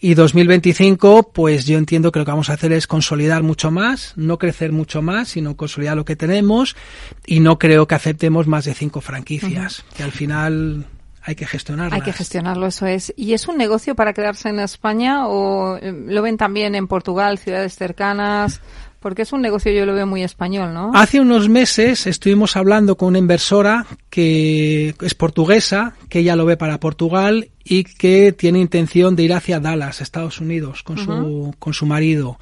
Y 0.00 0.12
2025, 0.12 1.32
pues 1.32 1.64
yo 1.64 1.78
entiendo 1.78 2.12
que 2.12 2.18
lo 2.18 2.26
que 2.26 2.30
vamos 2.30 2.50
a 2.50 2.52
hacer 2.52 2.72
es 2.72 2.86
consolidar 2.86 3.42
mucho 3.42 3.70
más, 3.70 4.12
no 4.16 4.36
crecer 4.36 4.72
mucho 4.72 5.00
más, 5.00 5.28
sino 5.28 5.56
consolidar 5.56 5.96
lo 5.96 6.04
que 6.04 6.14
tenemos 6.14 6.76
y 7.24 7.40
no 7.40 7.58
creo 7.58 7.86
que 7.86 7.94
aceptemos 7.94 8.46
más 8.46 8.66
de 8.66 8.74
cinco 8.74 9.00
franquicias, 9.00 9.78
uh 9.78 9.82
-huh. 9.82 9.96
que 9.96 10.02
al 10.02 10.12
final 10.12 10.84
hay 11.28 11.34
que 11.34 11.46
gestionarlas. 11.46 11.92
Hay 11.92 12.00
que 12.00 12.14
gestionarlo, 12.14 12.68
eso 12.68 12.86
es. 12.86 13.12
¿Y 13.14 13.34
es 13.34 13.48
un 13.48 13.58
negocio 13.58 13.94
para 13.94 14.14
quedarse 14.14 14.48
en 14.48 14.60
España 14.60 15.28
o 15.28 15.76
eh, 15.76 15.92
lo 16.06 16.22
ven 16.22 16.38
también 16.38 16.74
en 16.74 16.88
Portugal, 16.88 17.36
ciudades 17.36 17.74
cercanas? 17.74 18.62
Porque 18.98 19.22
es 19.22 19.32
un 19.34 19.42
negocio, 19.42 19.70
yo 19.70 19.84
lo 19.84 19.92
veo 19.92 20.06
muy 20.06 20.22
español, 20.22 20.72
¿no? 20.72 20.90
Hace 20.94 21.20
unos 21.20 21.50
meses 21.50 22.06
estuvimos 22.06 22.56
hablando 22.56 22.96
con 22.96 23.08
una 23.08 23.18
inversora 23.18 23.84
que 24.08 24.94
es 25.02 25.14
portuguesa, 25.14 25.92
que 26.08 26.20
ella 26.20 26.34
lo 26.34 26.46
ve 26.46 26.56
para 26.56 26.80
Portugal 26.80 27.50
y 27.62 27.84
que 27.84 28.32
tiene 28.32 28.58
intención 28.58 29.14
de 29.14 29.24
ir 29.24 29.34
hacia 29.34 29.60
Dallas, 29.60 30.00
Estados 30.00 30.40
Unidos, 30.40 30.82
con, 30.82 30.96
su, 30.96 31.54
con 31.58 31.74
su 31.74 31.84
marido. 31.84 32.38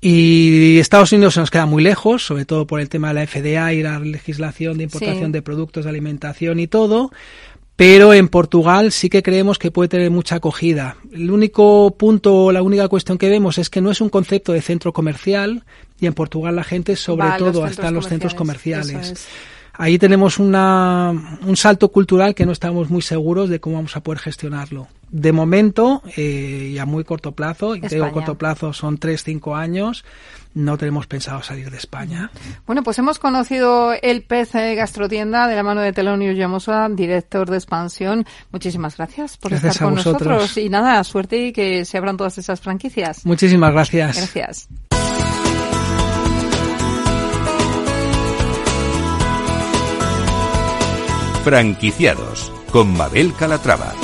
Y 0.00 0.78
Estados 0.78 1.12
Unidos 1.12 1.34
se 1.34 1.40
nos 1.40 1.50
queda 1.50 1.66
muy 1.66 1.82
lejos, 1.82 2.24
sobre 2.24 2.46
todo 2.46 2.66
por 2.66 2.80
el 2.80 2.88
tema 2.88 3.08
de 3.08 3.14
la 3.14 3.26
FDA 3.26 3.74
y 3.74 3.82
la 3.82 3.98
legislación 3.98 4.78
de 4.78 4.84
importación 4.84 5.30
de 5.30 5.42
productos 5.42 5.84
de 5.84 5.90
alimentación 5.90 6.58
y 6.58 6.68
todo. 6.68 7.10
Pero 7.78 8.12
en 8.12 8.26
Portugal 8.26 8.90
sí 8.90 9.08
que 9.08 9.22
creemos 9.22 9.56
que 9.56 9.70
puede 9.70 9.88
tener 9.88 10.10
mucha 10.10 10.34
acogida. 10.34 10.96
El 11.12 11.30
único 11.30 11.94
punto, 11.96 12.50
la 12.50 12.60
única 12.60 12.88
cuestión 12.88 13.18
que 13.18 13.28
vemos 13.28 13.56
es 13.56 13.70
que 13.70 13.80
no 13.80 13.92
es 13.92 14.00
un 14.00 14.08
concepto 14.08 14.52
de 14.52 14.60
centro 14.62 14.92
comercial 14.92 15.62
y 16.00 16.06
en 16.06 16.12
Portugal 16.12 16.56
la 16.56 16.64
gente 16.64 16.96
sobre 16.96 17.28
todo 17.38 17.68
está 17.68 17.86
en 17.86 17.94
los 17.94 18.08
centros 18.08 18.34
comerciales. 18.34 19.28
Ahí 19.74 19.96
tenemos 19.96 20.40
una, 20.40 21.38
un 21.46 21.56
salto 21.56 21.90
cultural 21.90 22.34
que 22.34 22.44
no 22.44 22.50
estamos 22.50 22.90
muy 22.90 23.00
seguros 23.00 23.48
de 23.48 23.60
cómo 23.60 23.76
vamos 23.76 23.96
a 23.96 24.00
poder 24.00 24.18
gestionarlo. 24.18 24.88
De 25.12 25.30
momento, 25.30 26.02
eh, 26.16 26.70
y 26.72 26.78
a 26.78 26.84
muy 26.84 27.04
corto 27.04 27.30
plazo, 27.30 27.76
y 27.76 27.80
digo 27.82 28.10
corto 28.10 28.34
plazo 28.34 28.72
son 28.72 28.98
tres, 28.98 29.22
cinco 29.22 29.54
años, 29.54 30.04
no 30.58 30.76
tenemos 30.76 31.06
pensado 31.06 31.40
salir 31.42 31.70
de 31.70 31.76
España. 31.76 32.30
Bueno, 32.66 32.82
pues 32.82 32.98
hemos 32.98 33.18
conocido 33.18 33.92
el 34.02 34.22
pez 34.22 34.52
gastrotienda 34.52 35.46
de 35.46 35.54
la 35.54 35.62
mano 35.62 35.80
de 35.80 35.92
Telonio 35.92 36.32
Llamosa, 36.32 36.88
director 36.90 37.48
de 37.48 37.56
expansión. 37.56 38.26
Muchísimas 38.50 38.96
gracias 38.96 39.36
por 39.36 39.52
estar 39.52 39.78
con 39.78 39.94
nosotros. 39.94 40.56
Y 40.58 40.68
nada, 40.68 41.02
suerte 41.04 41.38
y 41.46 41.52
que 41.52 41.84
se 41.84 41.96
abran 41.96 42.16
todas 42.16 42.38
esas 42.38 42.60
franquicias. 42.60 43.24
Muchísimas 43.24 43.72
gracias. 43.72 44.16
Gracias. 44.16 44.68
Franquiciados 51.44 52.52
con 52.72 52.94
Mabel 52.94 53.32
Calatrava. 53.38 53.94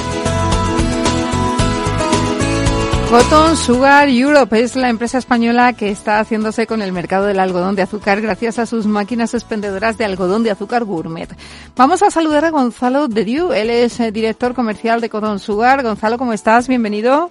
Cotton 3.15 3.57
Sugar 3.57 4.09
Europe 4.09 4.59
es 4.59 4.75
la 4.75 4.89
empresa 4.89 5.19
española 5.19 5.73
que 5.75 5.89
está 5.89 6.19
haciéndose 6.19 6.67
con 6.67 6.83
el 6.83 6.91
mercado 6.91 7.27
del 7.27 7.39
algodón 7.39 7.77
de 7.77 7.83
azúcar 7.83 8.21
gracias 8.21 8.59
a 8.59 8.67
sus 8.67 8.89
máquinas 8.89 9.35
expendedoras 9.35 9.97
de 9.97 10.05
algodón 10.05 10.43
de 10.43 10.51
azúcar 10.51 10.83
gourmet. 10.83 11.29
Vamos 11.77 12.03
a 12.03 12.11
saludar 12.11 12.45
a 12.45 12.51
Gonzalo 12.51 13.07
de 13.07 13.25
Diu, 13.25 13.53
él 13.53 13.71
es 13.71 14.01
eh, 14.01 14.11
director 14.11 14.53
comercial 14.53 15.01
de 15.01 15.11
Cotton 15.11 15.39
Sugar. 15.39 15.85
Gonzalo, 15.85 16.19
¿cómo 16.19 16.33
estás? 16.33 16.67
Bienvenido. 16.67 17.31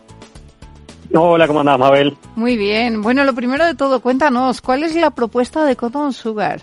Hola, 1.13 1.47
¿cómo 1.47 1.59
andás, 1.59 1.77
Mabel? 1.77 2.15
Muy 2.37 2.55
bien. 2.55 3.01
Bueno, 3.01 3.25
lo 3.25 3.35
primero 3.35 3.65
de 3.65 3.75
todo, 3.75 3.99
cuéntanos, 3.99 4.61
¿cuál 4.61 4.83
es 4.83 4.95
la 4.95 5.11
propuesta 5.11 5.65
de 5.65 5.75
Cotton 5.75 6.13
Sugar? 6.13 6.61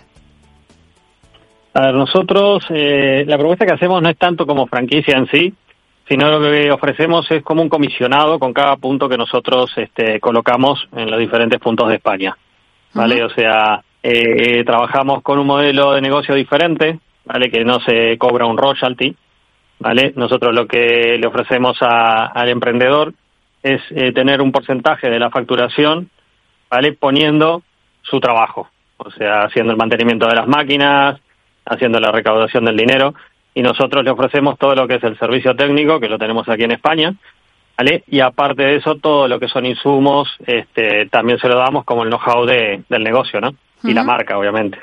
A 1.75 1.81
ver, 1.81 1.93
nosotros, 1.93 2.63
eh, 2.71 3.23
la 3.27 3.37
propuesta 3.37 3.67
que 3.67 3.73
hacemos 3.73 4.01
no 4.01 4.09
es 4.09 4.17
tanto 4.17 4.47
como 4.47 4.65
franquicia 4.65 5.15
en 5.15 5.27
sí, 5.27 5.53
sino 6.07 6.29
lo 6.29 6.41
que 6.41 6.71
ofrecemos 6.71 7.29
es 7.31 7.43
como 7.43 7.61
un 7.61 7.69
comisionado 7.69 8.39
con 8.39 8.53
cada 8.53 8.75
punto 8.77 9.07
que 9.07 9.17
nosotros 9.17 9.71
este, 9.77 10.19
colocamos 10.19 10.87
en 10.95 11.09
los 11.09 11.19
diferentes 11.19 11.59
puntos 11.59 11.89
de 11.89 11.95
España. 11.95 12.35
¿Vale? 12.93 13.23
O 13.23 13.29
sea, 13.29 13.81
eh, 14.03 14.63
trabajamos 14.65 15.21
con 15.21 15.39
un 15.39 15.47
modelo 15.47 15.93
de 15.93 16.01
negocio 16.01 16.35
diferente, 16.35 16.99
¿vale? 17.25 17.49
Que 17.49 17.63
no 17.63 17.79
se 17.79 18.17
cobra 18.17 18.45
un 18.45 18.57
royalty, 18.57 19.15
¿vale? 19.79 20.11
Nosotros 20.15 20.53
lo 20.53 20.67
que 20.67 21.17
le 21.17 21.27
ofrecemos 21.27 21.77
al 21.81 22.49
emprendedor 22.49 23.13
es 23.63 23.81
eh, 23.91 24.11
tener 24.11 24.41
un 24.41 24.51
porcentaje 24.51 25.09
de 25.09 25.19
la 25.19 25.29
facturación, 25.29 26.09
¿vale? 26.69 26.93
Poniendo 26.93 27.63
su 28.01 28.19
trabajo, 28.19 28.69
o 28.97 29.11
sea, 29.11 29.43
haciendo 29.43 29.71
el 29.71 29.77
mantenimiento 29.77 30.27
de 30.27 30.35
las 30.35 30.47
máquinas, 30.47 31.19
haciendo 31.65 31.99
la 31.99 32.11
recaudación 32.11 32.65
del 32.65 32.75
dinero 32.75 33.13
y 33.53 33.61
nosotros 33.61 34.03
le 34.03 34.11
ofrecemos 34.11 34.57
todo 34.57 34.75
lo 34.75 34.87
que 34.87 34.95
es 34.95 35.03
el 35.03 35.17
servicio 35.17 35.55
técnico, 35.55 35.99
que 35.99 36.09
lo 36.09 36.17
tenemos 36.17 36.47
aquí 36.47 36.63
en 36.63 36.71
España, 36.71 37.13
¿vale? 37.77 38.03
Y 38.07 38.19
aparte 38.19 38.63
de 38.63 38.75
eso, 38.77 38.95
todo 38.95 39.27
lo 39.27 39.39
que 39.39 39.47
son 39.47 39.65
insumos, 39.65 40.29
este, 40.45 41.07
también 41.07 41.39
se 41.39 41.47
lo 41.47 41.57
damos 41.57 41.83
como 41.85 42.03
el 42.03 42.09
know-how 42.09 42.45
de, 42.45 42.83
del 42.89 43.03
negocio, 43.03 43.41
¿no? 43.41 43.53
Y 43.83 43.93
la 43.93 44.03
marca, 44.03 44.37
obviamente. 44.37 44.77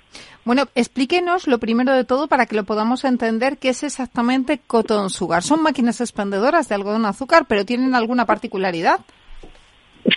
Bueno, 0.44 0.64
explíquenos 0.74 1.46
lo 1.46 1.58
primero 1.58 1.92
de 1.92 2.04
todo 2.04 2.26
para 2.26 2.46
que 2.46 2.56
lo 2.56 2.64
podamos 2.64 3.04
entender 3.04 3.58
qué 3.58 3.68
es 3.68 3.82
exactamente 3.84 4.58
Cotton 4.66 5.10
Sugar. 5.10 5.42
Son 5.42 5.62
máquinas 5.62 6.00
expendedoras 6.00 6.68
de 6.68 6.74
algodón 6.74 7.04
azúcar, 7.04 7.44
pero 7.46 7.64
tienen 7.64 7.94
alguna 7.94 8.24
particularidad. 8.24 9.00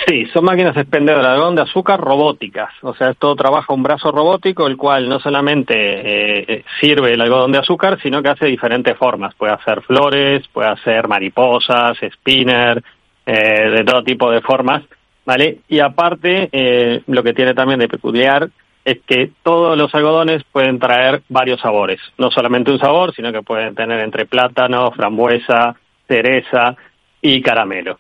Sí, 0.08 0.26
son 0.28 0.46
máquinas 0.46 0.78
expendedoras 0.78 1.38
de 1.38 1.56
de 1.56 1.62
azúcar 1.64 2.00
robóticas. 2.00 2.72
O 2.82 2.94
sea, 2.94 3.10
esto 3.10 3.36
trabaja 3.36 3.74
un 3.74 3.84
brazo 3.84 4.12
robótico, 4.12 4.68
el 4.68 4.78
cual 4.78 5.10
no 5.10 5.20
solamente 5.20 5.74
eh, 5.76 6.46
eh, 6.48 6.64
sirve 6.80 7.14
el 7.14 7.22
algodón 7.22 7.52
de 7.52 7.58
azúcar, 7.58 8.00
sino 8.02 8.22
que 8.22 8.30
hace 8.30 8.46
diferentes 8.46 8.98
formas. 8.98 9.36
Puede 9.36 9.54
hacer 9.54 9.82
flores, 9.82 10.48
puede 10.48 10.70
hacer 10.70 11.08
mariposas, 11.08 11.98
spinner, 12.14 12.82
eh, 13.26 13.70
de 13.70 13.84
todo 13.84 14.04
tipo 14.04 14.32
de 14.32 14.42
formas, 14.42 14.84
¿vale? 15.26 15.60
Y 15.68 15.80
aparte, 15.80 17.02
lo 17.08 17.24
que 17.24 17.34
tiene 17.34 17.54
también 17.54 17.80
de 17.80 17.90
peculiar 17.90 18.50
es 18.86 19.00
que 19.06 19.32
todos 19.44 19.78
los 19.78 19.94
algodones 19.94 20.44
pueden 20.52 20.80
traer 20.80 21.22
varios 21.28 21.60
sabores. 21.60 22.00
No 22.18 22.32
solamente 22.32 22.72
un 22.72 22.80
sabor, 22.80 23.14
sino 23.14 23.32
que 23.34 23.42
pueden 23.42 23.76
tener 23.76 24.00
entre 24.00 24.26
plátano, 24.26 24.92
frambuesa, 24.92 25.76
cereza 26.08 26.76
y 27.22 27.42
caramelo. 27.42 28.00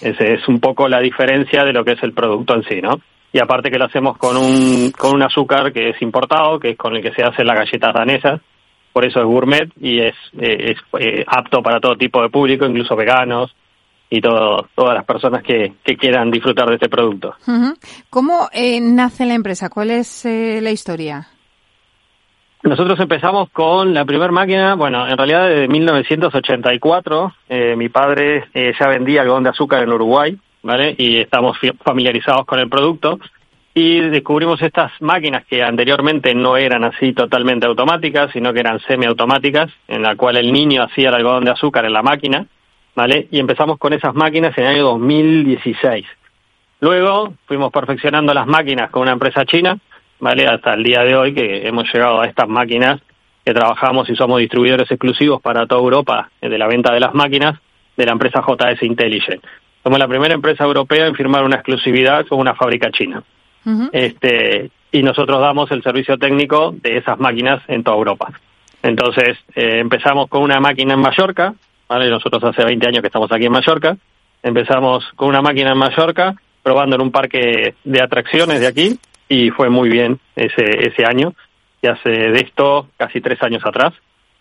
Esa 0.00 0.24
es 0.24 0.46
un 0.48 0.60
poco 0.60 0.88
la 0.88 1.00
diferencia 1.00 1.64
de 1.64 1.72
lo 1.72 1.84
que 1.84 1.92
es 1.92 2.02
el 2.02 2.12
producto 2.12 2.54
en 2.54 2.64
sí, 2.64 2.80
¿no? 2.80 3.00
Y 3.32 3.40
aparte 3.40 3.70
que 3.70 3.78
lo 3.78 3.86
hacemos 3.86 4.16
con 4.16 4.36
un, 4.36 4.92
con 4.92 5.14
un 5.14 5.22
azúcar 5.22 5.72
que 5.72 5.90
es 5.90 6.02
importado, 6.02 6.60
que 6.60 6.70
es 6.70 6.76
con 6.76 6.94
el 6.94 7.02
que 7.02 7.12
se 7.12 7.22
hacen 7.22 7.46
las 7.46 7.56
galletas 7.56 7.92
danesas, 7.92 8.40
por 8.92 9.04
eso 9.04 9.18
es 9.18 9.26
gourmet 9.26 9.72
y 9.80 10.00
es, 10.00 10.14
eh, 10.40 10.72
es 10.72 10.78
eh, 11.00 11.24
apto 11.26 11.60
para 11.60 11.80
todo 11.80 11.96
tipo 11.96 12.22
de 12.22 12.28
público, 12.28 12.64
incluso 12.64 12.94
veganos 12.94 13.52
y 14.08 14.20
todo, 14.20 14.68
todas 14.76 14.94
las 14.94 15.04
personas 15.04 15.42
que, 15.42 15.72
que 15.82 15.96
quieran 15.96 16.30
disfrutar 16.30 16.68
de 16.68 16.74
este 16.74 16.88
producto. 16.88 17.34
¿Cómo 18.08 18.48
eh, 18.52 18.80
nace 18.80 19.26
la 19.26 19.34
empresa? 19.34 19.68
¿Cuál 19.68 19.90
es 19.90 20.24
la 20.24 20.70
historia? 20.70 21.26
Nosotros 22.64 22.98
empezamos 22.98 23.50
con 23.50 23.92
la 23.92 24.06
primera 24.06 24.32
máquina, 24.32 24.74
bueno, 24.74 25.06
en 25.06 25.18
realidad 25.18 25.50
de 25.50 25.68
1984. 25.68 27.34
Eh, 27.50 27.76
mi 27.76 27.90
padre 27.90 28.46
eh, 28.54 28.72
ya 28.80 28.88
vendía 28.88 29.20
algodón 29.20 29.44
de 29.44 29.50
azúcar 29.50 29.82
en 29.82 29.92
Uruguay, 29.92 30.34
¿vale? 30.62 30.94
Y 30.96 31.18
estamos 31.18 31.58
familiarizados 31.84 32.46
con 32.46 32.58
el 32.60 32.70
producto. 32.70 33.18
Y 33.74 34.00
descubrimos 34.08 34.62
estas 34.62 34.92
máquinas 35.00 35.44
que 35.44 35.62
anteriormente 35.62 36.34
no 36.34 36.56
eran 36.56 36.84
así 36.84 37.12
totalmente 37.12 37.66
automáticas, 37.66 38.30
sino 38.32 38.54
que 38.54 38.60
eran 38.60 38.80
semiautomáticas, 38.80 39.70
en 39.86 40.00
la 40.00 40.16
cual 40.16 40.38
el 40.38 40.50
niño 40.50 40.84
hacía 40.84 41.10
el 41.10 41.16
algodón 41.16 41.44
de 41.44 41.50
azúcar 41.50 41.84
en 41.84 41.92
la 41.92 42.02
máquina, 42.02 42.46
¿vale? 42.94 43.28
Y 43.30 43.40
empezamos 43.40 43.76
con 43.76 43.92
esas 43.92 44.14
máquinas 44.14 44.56
en 44.56 44.64
el 44.64 44.70
año 44.76 44.84
2016. 44.84 46.06
Luego 46.80 47.34
fuimos 47.44 47.70
perfeccionando 47.70 48.32
las 48.32 48.46
máquinas 48.46 48.90
con 48.90 49.02
una 49.02 49.12
empresa 49.12 49.44
china, 49.44 49.78
¿vale? 50.20 50.46
Hasta 50.46 50.74
el 50.74 50.82
día 50.82 51.02
de 51.02 51.16
hoy 51.16 51.34
que 51.34 51.66
hemos 51.66 51.92
llegado 51.92 52.20
a 52.20 52.26
estas 52.26 52.48
máquinas 52.48 53.00
que 53.44 53.52
trabajamos 53.52 54.08
y 54.08 54.16
somos 54.16 54.40
distribuidores 54.40 54.90
exclusivos 54.90 55.40
para 55.42 55.66
toda 55.66 55.80
Europa 55.80 56.30
de 56.40 56.58
la 56.58 56.66
venta 56.66 56.92
de 56.92 57.00
las 57.00 57.14
máquinas 57.14 57.58
de 57.96 58.06
la 58.06 58.12
empresa 58.12 58.42
JS 58.46 58.82
Intelligent. 58.82 59.42
Somos 59.82 59.98
la 59.98 60.08
primera 60.08 60.34
empresa 60.34 60.64
europea 60.64 61.06
en 61.06 61.14
firmar 61.14 61.44
una 61.44 61.56
exclusividad 61.56 62.26
con 62.26 62.40
una 62.40 62.54
fábrica 62.54 62.90
china. 62.90 63.22
este, 63.92 64.70
y 64.92 65.02
nosotros 65.02 65.40
damos 65.40 65.70
el 65.70 65.82
servicio 65.82 66.16
técnico 66.18 66.72
de 66.72 66.98
esas 66.98 67.18
máquinas 67.18 67.62
en 67.68 67.82
toda 67.82 67.96
Europa. 67.96 68.32
Entonces, 68.82 69.38
eh, 69.54 69.78
empezamos 69.80 70.28
con 70.28 70.42
una 70.42 70.60
máquina 70.60 70.94
en 70.94 71.00
Mallorca, 71.00 71.54
¿vale? 71.88 72.08
Nosotros 72.08 72.44
hace 72.44 72.64
20 72.64 72.86
años 72.86 73.00
que 73.00 73.08
estamos 73.08 73.32
aquí 73.32 73.46
en 73.46 73.52
Mallorca. 73.52 73.96
Empezamos 74.42 75.04
con 75.16 75.28
una 75.28 75.42
máquina 75.42 75.72
en 75.72 75.78
Mallorca, 75.78 76.34
probando 76.62 76.96
en 76.96 77.02
un 77.02 77.10
parque 77.10 77.74
de 77.82 78.02
atracciones 78.02 78.60
de 78.60 78.66
aquí, 78.66 78.98
y 79.28 79.50
fue 79.50 79.68
muy 79.68 79.88
bien 79.88 80.18
ese, 80.36 80.64
ese 80.88 81.04
año, 81.04 81.34
y 81.82 81.86
hace 81.86 82.10
de 82.10 82.40
esto 82.40 82.88
casi 82.96 83.20
tres 83.20 83.42
años 83.42 83.64
atrás. 83.64 83.92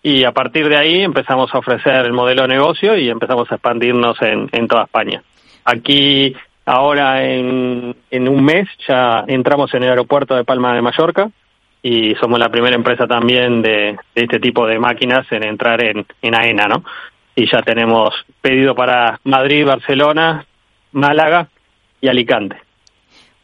Y 0.02 0.25
a 0.25 0.32
partir 0.32 0.68
de 0.68 0.75
ahí 0.75 1.02
empezamos 1.02 1.54
a 1.54 1.60
ofrecer 1.60 2.06
el 2.06 2.13
modelo 2.13 2.42
de 2.42 2.50
negocio 2.50 2.98
y 2.98 3.10
empezamos 3.10 3.50
a 3.52 3.56
expandirnos 3.56 4.22
en, 4.22 4.50
en 4.52 4.68
toda 4.68 4.84
España. 4.84 5.24
Aquí, 5.63 6.36
ahora 6.66 7.24
en, 7.24 7.96
en 8.12 8.28
un 8.28 8.44
mes, 8.44 8.68
ya 8.88 9.24
entramos 9.28 9.74
en 9.74 9.84
el 9.84 9.90
aeropuerto 9.90 10.36
de 10.36 10.44
Palma 10.44 10.75
de 10.75 10.82
Mallorca 10.82 11.30
y 11.82 12.16
somos 12.16 12.38
la 12.38 12.50
primera 12.50 12.75
empresa 12.75 13.08
también 13.08 13.62
de, 13.62 13.98
de 14.16 14.22
este 14.24 14.40
tipo 14.40 14.66
de 14.68 14.80
máquinas 14.80 15.25
en 15.32 15.44
entrar 15.44 15.84
en, 15.84 16.06
en 16.22 16.36
AENA, 16.36 16.68
¿no? 16.68 16.84
Y 17.36 17.50
ya 17.50 17.62
tenemos 17.62 18.13
pedido 18.42 18.75
para 18.75 19.20
Madrid, 19.24 19.66
Barcelona, 19.66 20.46
Málaga 20.92 21.48
y 22.00 22.08
Alicante. 22.10 22.58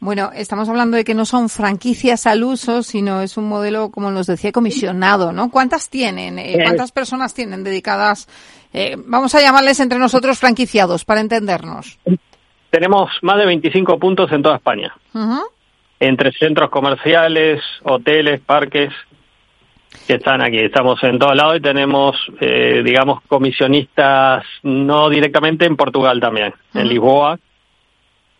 Bueno, 0.00 0.30
estamos 0.34 0.66
hablando 0.70 0.96
de 0.96 1.04
que 1.04 1.14
no 1.14 1.26
son 1.26 1.50
franquicias 1.50 2.26
al 2.26 2.42
uso, 2.42 2.82
sino 2.82 3.20
es 3.20 3.36
un 3.36 3.46
modelo, 3.46 3.90
como 3.90 4.10
nos 4.10 4.26
decía, 4.26 4.50
comisionado, 4.50 5.30
¿no? 5.30 5.50
¿Cuántas 5.50 5.90
tienen? 5.90 6.38
Eh, 6.38 6.58
¿Cuántas 6.64 6.90
personas 6.90 7.34
tienen 7.34 7.62
dedicadas? 7.62 8.26
Eh, 8.72 8.96
vamos 8.96 9.34
a 9.34 9.42
llamarles 9.42 9.78
entre 9.78 9.98
nosotros 9.98 10.38
franquiciados, 10.38 11.04
para 11.04 11.20
entendernos. 11.20 11.98
Tenemos 12.70 13.10
más 13.20 13.36
de 13.36 13.44
25 13.44 13.98
puntos 13.98 14.32
en 14.32 14.42
toda 14.42 14.56
España. 14.56 14.94
Entre 15.98 16.32
centros 16.32 16.70
comerciales, 16.70 17.60
hoteles, 17.82 18.40
parques, 18.40 18.94
que 20.06 20.14
están 20.14 20.40
aquí. 20.40 20.60
Estamos 20.60 21.02
en 21.02 21.18
todos 21.18 21.36
lados 21.36 21.58
y 21.58 21.60
tenemos, 21.60 22.16
eh, 22.40 22.80
digamos, 22.82 23.20
comisionistas 23.28 24.44
no 24.62 25.10
directamente 25.10 25.66
en 25.66 25.76
Portugal 25.76 26.20
también, 26.20 26.54
en 26.72 26.88
Lisboa, 26.88 27.38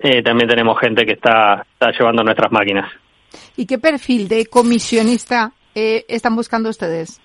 eh, 0.03 0.23
también 0.23 0.49
tenemos 0.49 0.79
gente 0.81 1.05
que 1.05 1.13
está, 1.13 1.67
está 1.73 1.93
llevando 1.93 2.25
nuestras 2.25 2.51
máquinas. 2.51 2.91
¿Y 3.57 3.67
qué 3.67 3.79
perfil 3.79 4.29
de 4.29 4.47
comisionista 4.47 5.53
eh, 5.75 6.05
están 6.09 6.35
buscando 6.35 6.71
ustedes? 6.71 7.21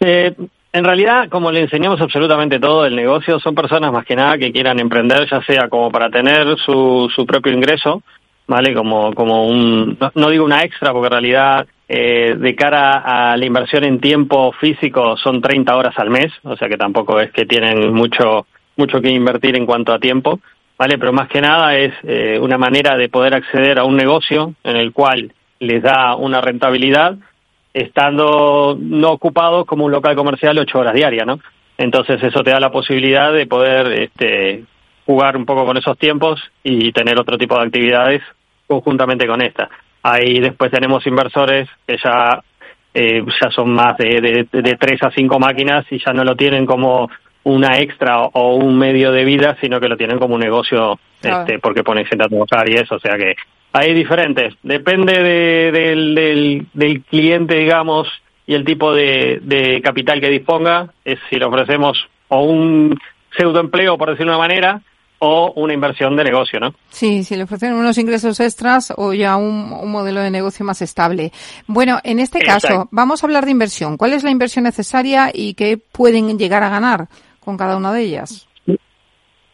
Eh, 0.00 0.34
en 0.72 0.84
realidad, 0.84 1.28
como 1.30 1.50
le 1.50 1.60
enseñamos 1.60 2.00
absolutamente 2.00 2.58
todo 2.58 2.84
el 2.84 2.94
negocio, 2.94 3.38
son 3.40 3.54
personas 3.54 3.92
más 3.92 4.04
que 4.04 4.16
nada 4.16 4.36
que 4.36 4.52
quieran 4.52 4.78
emprender, 4.80 5.28
ya 5.30 5.40
sea 5.42 5.68
como 5.68 5.90
para 5.90 6.10
tener 6.10 6.58
su, 6.58 7.10
su 7.14 7.24
propio 7.24 7.52
ingreso, 7.52 8.02
¿vale? 8.46 8.74
Como, 8.74 9.14
como 9.14 9.46
un, 9.46 9.96
no, 10.14 10.30
digo 10.30 10.44
una 10.44 10.64
extra, 10.64 10.92
porque 10.92 11.06
en 11.06 11.12
realidad 11.12 11.66
eh, 11.88 12.34
de 12.36 12.54
cara 12.54 12.98
a 12.98 13.36
la 13.36 13.46
inversión 13.46 13.84
en 13.84 14.00
tiempo 14.00 14.52
físico 14.52 15.16
son 15.16 15.40
30 15.40 15.74
horas 15.74 15.94
al 15.98 16.10
mes, 16.10 16.32
o 16.42 16.56
sea 16.56 16.68
que 16.68 16.76
tampoco 16.76 17.20
es 17.20 17.30
que 17.30 17.46
tienen 17.46 17.92
mucho 17.92 18.46
mucho 18.78 19.00
que 19.00 19.10
invertir 19.10 19.56
en 19.56 19.66
cuanto 19.66 19.92
a 19.92 19.98
tiempo, 19.98 20.40
¿vale? 20.78 20.96
Pero 20.96 21.12
más 21.12 21.28
que 21.28 21.40
nada 21.40 21.76
es 21.76 21.92
eh, 22.04 22.38
una 22.40 22.56
manera 22.56 22.96
de 22.96 23.08
poder 23.08 23.34
acceder 23.34 23.78
a 23.78 23.84
un 23.84 23.96
negocio 23.96 24.54
en 24.62 24.76
el 24.76 24.92
cual 24.92 25.32
les 25.58 25.82
da 25.82 26.14
una 26.14 26.40
rentabilidad 26.40 27.16
estando 27.74 28.76
no 28.80 29.10
ocupado 29.10 29.64
como 29.64 29.84
un 29.84 29.92
local 29.92 30.16
comercial 30.16 30.58
ocho 30.58 30.78
horas 30.78 30.94
diarias, 30.94 31.26
¿no? 31.26 31.40
Entonces 31.76 32.22
eso 32.22 32.42
te 32.42 32.50
da 32.50 32.60
la 32.60 32.70
posibilidad 32.70 33.32
de 33.32 33.46
poder 33.46 33.92
este, 33.92 34.64
jugar 35.04 35.36
un 35.36 35.44
poco 35.44 35.66
con 35.66 35.76
esos 35.76 35.98
tiempos 35.98 36.40
y 36.62 36.92
tener 36.92 37.18
otro 37.18 37.36
tipo 37.36 37.56
de 37.56 37.66
actividades 37.66 38.22
conjuntamente 38.66 39.26
con 39.26 39.42
esta. 39.42 39.68
Ahí 40.02 40.38
después 40.40 40.70
tenemos 40.70 41.06
inversores 41.06 41.68
que 41.86 41.96
ya 42.02 42.42
eh, 42.94 43.24
ya 43.40 43.50
son 43.50 43.70
más 43.70 43.96
de, 43.98 44.46
de 44.50 44.76
tres 44.76 45.02
a 45.02 45.10
cinco 45.10 45.38
máquinas 45.38 45.84
y 45.90 45.98
ya 45.98 46.12
no 46.12 46.24
lo 46.24 46.34
tienen 46.34 46.66
como 46.66 47.08
una 47.48 47.78
extra 47.78 48.24
o 48.24 48.56
un 48.56 48.78
medio 48.78 49.10
de 49.10 49.24
vida, 49.24 49.56
sino 49.60 49.80
que 49.80 49.88
lo 49.88 49.96
tienen 49.96 50.18
como 50.18 50.34
un 50.34 50.40
negocio 50.40 50.98
este, 51.22 51.58
porque 51.58 51.82
ponen 51.82 52.04
gente 52.04 52.24
a 52.24 52.28
trabajar 52.28 52.68
y 52.68 52.74
eso, 52.74 52.96
o 52.96 53.00
sea 53.00 53.16
que 53.16 53.34
hay 53.72 53.94
diferentes. 53.94 54.54
Depende 54.62 55.14
de, 55.14 55.72
del, 55.72 56.66
del, 56.72 57.02
cliente, 57.04 57.56
digamos, 57.56 58.08
y 58.46 58.54
el 58.54 58.64
tipo 58.64 58.92
de, 58.92 59.40
de 59.42 59.80
capital 59.82 60.20
que 60.20 60.28
disponga, 60.28 60.92
es 61.04 61.18
si 61.30 61.36
le 61.36 61.46
ofrecemos 61.46 61.98
o 62.28 62.42
un 62.42 62.98
pseudoempleo, 63.36 63.96
por 63.96 64.10
decirlo 64.10 64.32
de 64.32 64.38
una 64.38 64.46
manera, 64.46 64.82
o 65.20 65.52
una 65.56 65.72
inversión 65.72 66.16
de 66.16 66.24
negocio, 66.24 66.60
¿no? 66.60 66.74
Sí, 66.90 67.24
si 67.24 67.34
le 67.36 67.42
ofrecen 67.44 67.74
unos 67.74 67.98
ingresos 67.98 68.38
extras 68.40 68.92
o 68.96 69.12
ya 69.12 69.36
un, 69.36 69.72
un 69.72 69.90
modelo 69.90 70.20
de 70.20 70.30
negocio 70.30 70.64
más 70.64 70.80
estable. 70.80 71.32
Bueno, 71.66 71.98
en 72.04 72.20
este 72.20 72.40
caso, 72.40 72.88
vamos 72.90 73.22
a 73.22 73.26
hablar 73.26 73.44
de 73.44 73.50
inversión. 73.50 73.96
¿Cuál 73.96 74.12
es 74.12 74.22
la 74.22 74.30
inversión 74.30 74.64
necesaria 74.64 75.30
y 75.32 75.54
qué 75.54 75.76
pueden 75.78 76.38
llegar 76.38 76.62
a 76.62 76.68
ganar? 76.68 77.08
Con 77.48 77.56
cada 77.56 77.78
una 77.78 77.94
de 77.94 78.02
ellas? 78.02 78.46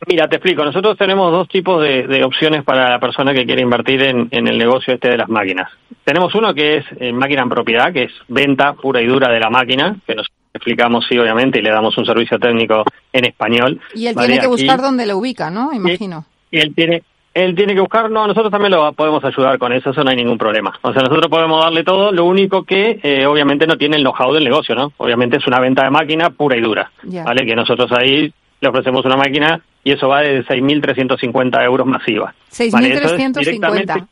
Mira, 0.09 0.27
te 0.27 0.35
explico. 0.35 0.65
Nosotros 0.65 0.99
tenemos 0.99 1.31
dos 1.31 1.47
tipos 1.47 1.81
de, 1.81 2.25
opciones 2.25 2.65
para 2.65 2.91
la 2.91 2.99
persona 2.99 3.33
que 3.33 3.47
quiere 3.47 3.63
invertir 3.63 4.03
en, 4.03 4.29
el 4.33 4.59
negocio 4.59 4.95
este 4.95 5.11
de 5.11 5.17
las 5.17 5.29
máquinas. 5.29 5.71
Tenemos 6.03 6.35
uno 6.35 6.53
que 6.53 6.79
es 6.79 6.85
eh, 6.99 7.13
máquina 7.13 7.43
en 7.43 7.49
propiedad, 7.51 7.93
que 7.93 8.03
es 8.03 8.13
venta 8.27 8.73
pura 8.73 9.01
y 9.01 9.07
dura 9.07 9.31
de 9.31 9.39
la 9.39 9.49
máquina, 9.49 9.95
que 10.05 10.17
nos 10.17 10.27
explicamos, 10.53 11.07
sí, 11.09 11.17
obviamente, 11.17 11.61
y 11.61 11.63
le 11.63 11.71
damos 11.71 11.97
un 11.97 12.05
servicio 12.05 12.37
técnico 12.37 12.83
en 13.13 13.27
español. 13.27 13.81
Y 13.95 14.09
él 14.09 14.17
tiene 14.17 14.41
que 14.41 14.49
buscar 14.49 14.81
dónde 14.83 15.07
lo 15.07 15.19
ubica, 15.19 15.53
¿no? 15.53 15.73
Imagino. 15.73 16.27
y 16.51 16.59
él 16.59 16.75
tiene, 16.75 17.05
él 17.35 17.57
tiene 17.57 17.75
que 17.75 17.81
buscar, 17.81 18.11
no, 18.11 18.29
nosotros 18.29 18.51
también 18.51 18.71
lo 18.71 18.93
podemos 18.93 19.23
ayudar 19.25 19.59
con 19.59 19.73
eso, 19.73 19.91
eso 19.91 20.05
no 20.05 20.11
hay 20.11 20.17
ningún 20.17 20.39
problema. 20.39 20.73
O 20.83 20.93
sea, 20.93 21.03
nosotros 21.03 21.29
podemos 21.29 21.63
darle 21.63 21.83
todo, 21.83 22.13
lo 22.13 22.25
único 22.25 22.63
que 22.63 23.01
eh, 23.03 23.27
obviamente 23.27 23.67
no 23.67 23.77
tiene 23.77 23.97
el 23.97 24.03
know-how 24.03 24.33
del 24.33 24.45
negocio, 24.45 24.77
¿no? 24.77 24.93
Obviamente 24.99 25.39
es 25.39 25.47
una 25.47 25.59
venta 25.59 25.83
de 25.83 25.91
máquina 25.91 26.31
pura 26.31 26.57
y 26.57 26.61
dura, 26.61 26.93
¿vale? 27.03 27.45
Que 27.45 27.57
nosotros 27.57 27.91
ahí 27.93 28.33
le 28.61 28.69
ofrecemos 28.69 29.05
una 29.05 29.17
máquina 29.17 29.61
y 29.83 29.93
eso 29.93 30.09
va 30.09 30.21
de 30.21 30.45
6.350 30.45 31.65
euros 31.65 31.87
masiva. 31.87 32.33
6.350 32.53 34.07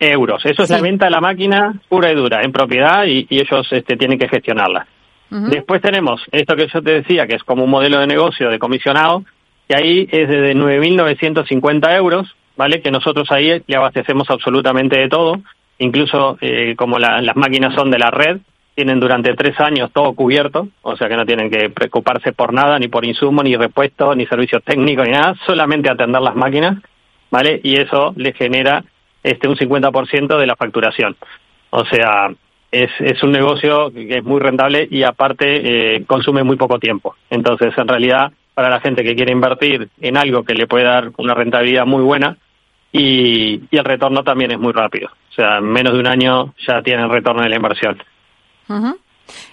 euros. 0.00 0.44
Eso 0.46 0.62
es 0.62 0.70
la 0.70 0.80
venta 0.80 1.04
de 1.04 1.10
la 1.10 1.20
máquina 1.20 1.74
pura 1.90 2.10
y 2.10 2.14
dura, 2.14 2.40
en 2.42 2.52
propiedad, 2.52 3.04
y, 3.04 3.26
ellos 3.28 3.68
este, 3.70 3.96
tienen 3.96 4.18
que 4.18 4.28
gestionarla. 4.28 4.86
Después 5.28 5.80
tenemos 5.80 6.20
esto 6.32 6.56
que 6.56 6.66
yo 6.66 6.82
te 6.82 6.90
decía, 7.02 7.24
que 7.28 7.36
es 7.36 7.44
como 7.44 7.62
un 7.62 7.70
modelo 7.70 8.00
de 8.00 8.08
negocio 8.08 8.50
de 8.50 8.58
comisionado, 8.58 9.22
que 9.70 9.76
ahí 9.76 10.08
es 10.10 10.28
de 10.28 10.56
9.950 10.56 11.96
euros, 11.96 12.34
¿vale? 12.56 12.82
Que 12.82 12.90
nosotros 12.90 13.30
ahí 13.30 13.62
le 13.64 13.76
abastecemos 13.76 14.28
absolutamente 14.28 14.98
de 14.98 15.08
todo, 15.08 15.40
incluso 15.78 16.36
eh, 16.40 16.74
como 16.76 16.98
las 16.98 17.36
máquinas 17.36 17.72
son 17.76 17.88
de 17.88 18.00
la 18.00 18.10
red, 18.10 18.38
tienen 18.74 18.98
durante 18.98 19.32
tres 19.34 19.60
años 19.60 19.92
todo 19.92 20.12
cubierto, 20.14 20.66
o 20.82 20.96
sea 20.96 21.08
que 21.08 21.14
no 21.14 21.24
tienen 21.24 21.50
que 21.50 21.70
preocuparse 21.70 22.32
por 22.32 22.52
nada, 22.52 22.80
ni 22.80 22.88
por 22.88 23.04
insumo, 23.04 23.44
ni 23.44 23.54
repuestos, 23.54 24.16
ni 24.16 24.26
servicios 24.26 24.60
técnicos, 24.64 25.06
ni 25.06 25.12
nada, 25.12 25.36
solamente 25.46 25.88
atender 25.88 26.20
las 26.20 26.34
máquinas, 26.34 26.82
¿vale? 27.30 27.60
Y 27.62 27.76
eso 27.76 28.12
le 28.16 28.32
genera 28.32 28.82
este 29.22 29.46
un 29.46 29.54
50% 29.54 30.36
de 30.36 30.46
la 30.48 30.56
facturación. 30.56 31.14
O 31.70 31.84
sea, 31.84 32.32
es, 32.72 32.90
es 32.98 33.22
un 33.22 33.30
negocio 33.30 33.92
que 33.92 34.18
es 34.18 34.24
muy 34.24 34.40
rentable 34.40 34.88
y 34.90 35.04
aparte 35.04 35.94
eh, 35.94 36.04
consume 36.08 36.42
muy 36.42 36.56
poco 36.56 36.80
tiempo. 36.80 37.14
Entonces, 37.30 37.72
en 37.78 37.86
realidad, 37.86 38.32
para 38.60 38.68
la 38.68 38.80
gente 38.80 39.02
que 39.02 39.16
quiere 39.16 39.32
invertir 39.32 39.88
en 40.02 40.18
algo 40.18 40.42
que 40.42 40.52
le 40.52 40.66
puede 40.66 40.84
dar 40.84 41.12
una 41.16 41.32
rentabilidad 41.32 41.86
muy 41.86 42.02
buena 42.02 42.36
y, 42.92 43.54
el 43.74 43.84
retorno 43.86 44.22
también 44.22 44.50
es 44.50 44.58
muy 44.58 44.74
rápido. 44.74 45.08
O 45.30 45.32
sea, 45.32 45.56
en 45.56 45.64
menos 45.64 45.94
de 45.94 46.00
un 46.00 46.06
año 46.06 46.52
ya 46.68 46.82
tienen 46.82 47.08
retorno 47.08 47.42
de 47.42 47.48
la 47.48 47.56
inversión. 47.56 48.02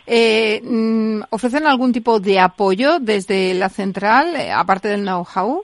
Eh, 0.06 0.62
mm, 0.62 1.22
¿Ofrecen 1.30 1.68
algún 1.68 1.94
tipo 1.94 2.20
de 2.20 2.38
apoyo 2.42 3.00
desde 3.00 3.54
la 3.54 3.70
central, 3.70 4.36
eh, 4.36 4.52
aparte 4.52 4.90
del 4.90 5.04
know-how? 5.04 5.64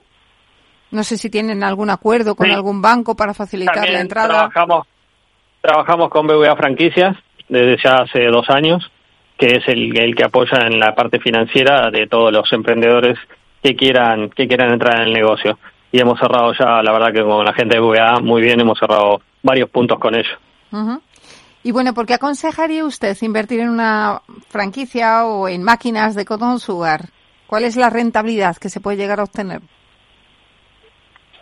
No 0.92 1.04
sé 1.04 1.18
si 1.18 1.28
tienen 1.28 1.62
algún 1.64 1.90
acuerdo 1.90 2.36
con 2.36 2.50
algún 2.50 2.80
banco 2.80 3.14
para 3.14 3.34
facilitar 3.34 3.90
la 3.90 4.00
entrada. 4.00 4.28
Trabajamos, 4.28 4.86
trabajamos 5.60 6.08
con 6.08 6.26
BVA 6.26 6.56
Franquicias 6.56 7.14
desde 7.50 7.76
ya 7.84 7.96
hace 7.96 8.24
dos 8.28 8.48
años 8.48 8.90
que 9.36 9.46
es 9.56 9.68
el, 9.68 9.96
el 9.96 10.14
que 10.14 10.24
apoya 10.24 10.66
en 10.66 10.78
la 10.78 10.94
parte 10.94 11.18
financiera 11.18 11.90
de 11.90 12.06
todos 12.06 12.32
los 12.32 12.52
emprendedores 12.52 13.18
que 13.62 13.74
quieran 13.74 14.30
que 14.30 14.46
quieran 14.46 14.72
entrar 14.72 15.00
en 15.00 15.08
el 15.08 15.12
negocio. 15.12 15.58
Y 15.90 16.00
hemos 16.00 16.18
cerrado 16.18 16.52
ya, 16.58 16.82
la 16.82 16.92
verdad 16.92 17.12
que 17.12 17.22
con 17.22 17.44
la 17.44 17.54
gente 17.54 17.76
de 17.76 17.80
VA 17.80 18.18
muy 18.20 18.42
bien, 18.42 18.60
hemos 18.60 18.78
cerrado 18.78 19.20
varios 19.42 19.70
puntos 19.70 19.98
con 19.98 20.14
ellos. 20.14 20.38
Y 21.62 21.70
bueno, 21.70 21.94
¿por 21.94 22.04
qué 22.04 22.14
aconsejaría 22.14 22.84
usted 22.84 23.16
invertir 23.22 23.60
en 23.60 23.70
una 23.70 24.20
franquicia 24.48 25.24
o 25.24 25.48
en 25.48 25.62
máquinas 25.62 26.14
de 26.14 26.24
cotton 26.24 26.58
sugar? 26.58 27.10
¿Cuál 27.46 27.64
es 27.64 27.76
la 27.76 27.90
rentabilidad 27.90 28.56
que 28.56 28.68
se 28.68 28.80
puede 28.80 28.96
llegar 28.96 29.20
a 29.20 29.22
obtener? 29.22 29.60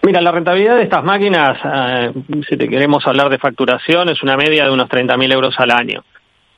Mira, 0.03 0.21
la 0.21 0.33
rentabilidad 0.33 0.77
de 0.77 0.83
estas 0.83 1.03
máquinas, 1.03 1.59
eh, 1.65 2.13
si 2.49 2.57
te 2.57 2.69
queremos 2.69 3.07
hablar 3.07 3.31
de 3.31 3.39
facturación, 3.39 4.11
es 4.11 4.23
una 4.23 4.37
media 4.37 4.65
de 4.65 4.73
unos 4.73 4.89
30.000 4.89 5.33
euros 5.33 5.55
al 5.59 5.71
año. 5.71 6.05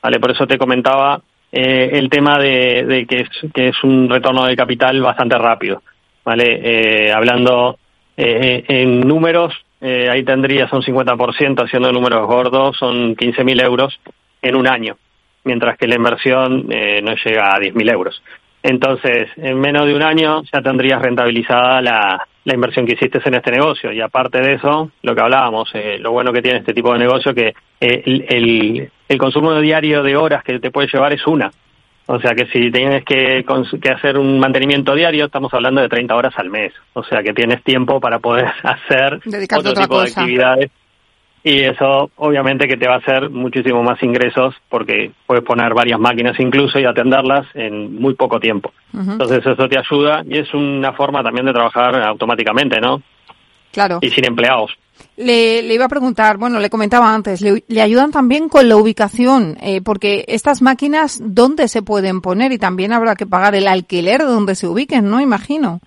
¿Vale? 0.05 0.19
Por 0.19 0.29
eso 0.29 0.45
te 0.45 0.59
comentaba 0.59 1.19
eh, 1.51 1.89
el 1.93 2.11
tema 2.11 2.37
de, 2.37 3.07
que, 3.09 3.21
es, 3.21 3.29
que 3.51 3.69
es 3.69 3.83
un 3.83 4.07
retorno 4.07 4.45
de 4.45 4.55
capital 4.55 5.01
bastante 5.01 5.35
rápido, 5.35 5.81
¿vale? 6.23 6.59
Eh, 6.61 7.11
hablando 7.11 7.79
eh, 8.15 8.63
en 8.67 8.99
números, 9.01 9.51
ahí 9.81 10.23
tendrías 10.23 10.71
un 10.73 10.83
50%, 10.83 11.63
haciendo 11.63 11.91
números 11.91 12.27
gordos, 12.27 12.77
son 12.77 13.15
15.000 13.15 13.63
euros 13.63 13.99
en 14.43 14.55
un 14.55 14.67
año, 14.67 14.95
mientras 15.43 15.75
que 15.77 15.87
la 15.87 15.95
inversión 15.95 16.67
no 16.67 17.15
llega 17.15 17.55
a 17.55 17.59
10.000 17.59 17.91
euros. 17.91 18.21
Entonces, 18.61 19.29
en 19.37 19.59
menos 19.59 19.87
de 19.87 19.95
un 19.95 20.03
año 20.03 20.43
ya 20.51 20.61
tendrías 20.61 21.01
rentabilizada 21.01 21.81
la, 21.81 22.27
la 22.45 22.53
inversión 22.53 22.85
que 22.85 22.93
hiciste 22.93 23.19
en 23.25 23.33
este 23.33 23.51
negocio. 23.51 23.91
Y 23.91 23.99
aparte 23.99 24.39
de 24.39 24.53
eso, 24.53 24.91
lo 25.01 25.15
que 25.15 25.21
hablábamos, 25.21 25.69
eh, 25.73 25.97
lo 25.99 26.11
bueno 26.11 26.31
que 26.31 26.41
tiene 26.41 26.59
este 26.59 26.73
tipo 26.73 26.93
de 26.93 26.99
negocio 26.99 27.33
que 27.33 27.53
eh, 27.81 28.03
el, 28.05 28.89
el, 29.09 29.17
consumo 29.17 29.59
diario 29.59 30.03
de 30.03 30.15
horas 30.15 30.43
que 30.43 30.59
te 30.59 30.71
puede 30.71 30.87
llevar 30.87 31.11
es 31.11 31.25
una. 31.27 31.51
O 32.07 32.19
sea 32.19 32.35
que 32.35 32.45
si 32.47 32.71
tienes 32.71 33.03
que, 33.03 33.43
que 33.81 33.89
hacer 33.89 34.19
un 34.19 34.39
mantenimiento 34.39 34.93
diario, 34.93 35.25
estamos 35.25 35.51
hablando 35.55 35.81
de 35.81 35.89
30 35.89 36.15
horas 36.15 36.33
al 36.37 36.51
mes. 36.51 36.71
O 36.93 37.03
sea 37.03 37.23
que 37.23 37.33
tienes 37.33 37.63
tiempo 37.63 37.99
para 37.99 38.19
poder 38.19 38.45
hacer 38.63 39.19
otro 39.57 39.73
tipo 39.73 40.01
de 40.01 40.09
actividades 40.09 40.71
y 41.45 41.61
eso 41.61 42.09
obviamente 42.15 42.67
que 42.67 42.75
te 42.75 42.87
va 42.87 42.95
a 42.95 42.97
hacer 42.97 43.29
muchísimo 43.29 43.83
más 43.83 44.01
ingresos 44.01 44.55
porque 44.67 45.11
puedes 45.27 45.43
poner 45.43 45.75
varias 45.75 45.99
máquinas 45.99 46.39
incluso 46.39 46.79
y 46.79 46.85
atenderlas 46.85 47.45
en 47.53 47.95
muy 47.95 48.15
poco 48.15 48.39
tiempo. 48.39 48.73
Entonces 48.91 49.45
eso 49.45 49.67
te 49.69 49.77
ayuda 49.77 50.23
y 50.27 50.39
es 50.39 50.51
una 50.55 50.93
forma 50.93 51.21
también 51.21 51.45
de 51.45 51.53
trabajar 51.53 52.01
automáticamente, 52.01 52.81
¿no? 52.81 53.01
claro. 53.75 53.99
y 54.01 54.09
sin 54.09 54.25
empleados. 54.25 54.71
Le, 55.17 55.61
iba 55.61 55.85
a 55.85 55.89
preguntar, 55.89 56.37
bueno, 56.37 56.59
le 56.59 56.69
comentaba 56.69 57.13
antes, 57.13 57.41
le, 57.41 57.81
ayudan 57.81 58.11
también 58.11 58.49
con 58.49 58.67
la 58.67 58.77
ubicación, 58.77 59.57
eh, 59.61 59.81
porque 59.81 60.25
estas 60.27 60.61
máquinas, 60.61 61.19
¿dónde 61.21 61.67
se 61.67 61.81
pueden 61.81 62.21
poner? 62.21 62.53
Y 62.53 62.57
también 62.57 62.93
habrá 62.93 63.15
que 63.15 63.27
pagar 63.27 63.55
el 63.55 63.67
alquiler 63.67 64.21
de 64.21 64.27
donde 64.27 64.55
se 64.55 64.67
ubiquen, 64.67 65.09
¿no? 65.09 65.21
Imagino. 65.21 65.81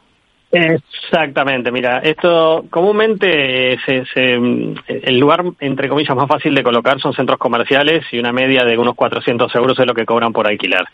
Exactamente, 0.50 1.70
mira, 1.70 1.98
esto 1.98 2.64
comúnmente 2.70 3.76
el 3.76 5.18
lugar, 5.18 5.44
entre 5.61 5.90
comillas, 5.90 6.16
más 6.16 6.26
fácil 6.26 6.54
de 6.54 6.62
colocar 6.62 6.98
son 7.00 7.12
centros 7.12 7.38
comerciales 7.38 8.06
y 8.12 8.18
una 8.18 8.32
media 8.32 8.64
de 8.64 8.78
unos 8.78 8.94
400 8.94 9.54
euros 9.54 9.78
es 9.78 9.87
lo 9.87 9.92
que 9.94 10.06
cobran 10.06 10.32
por 10.32 10.46
alquilar, 10.46 10.87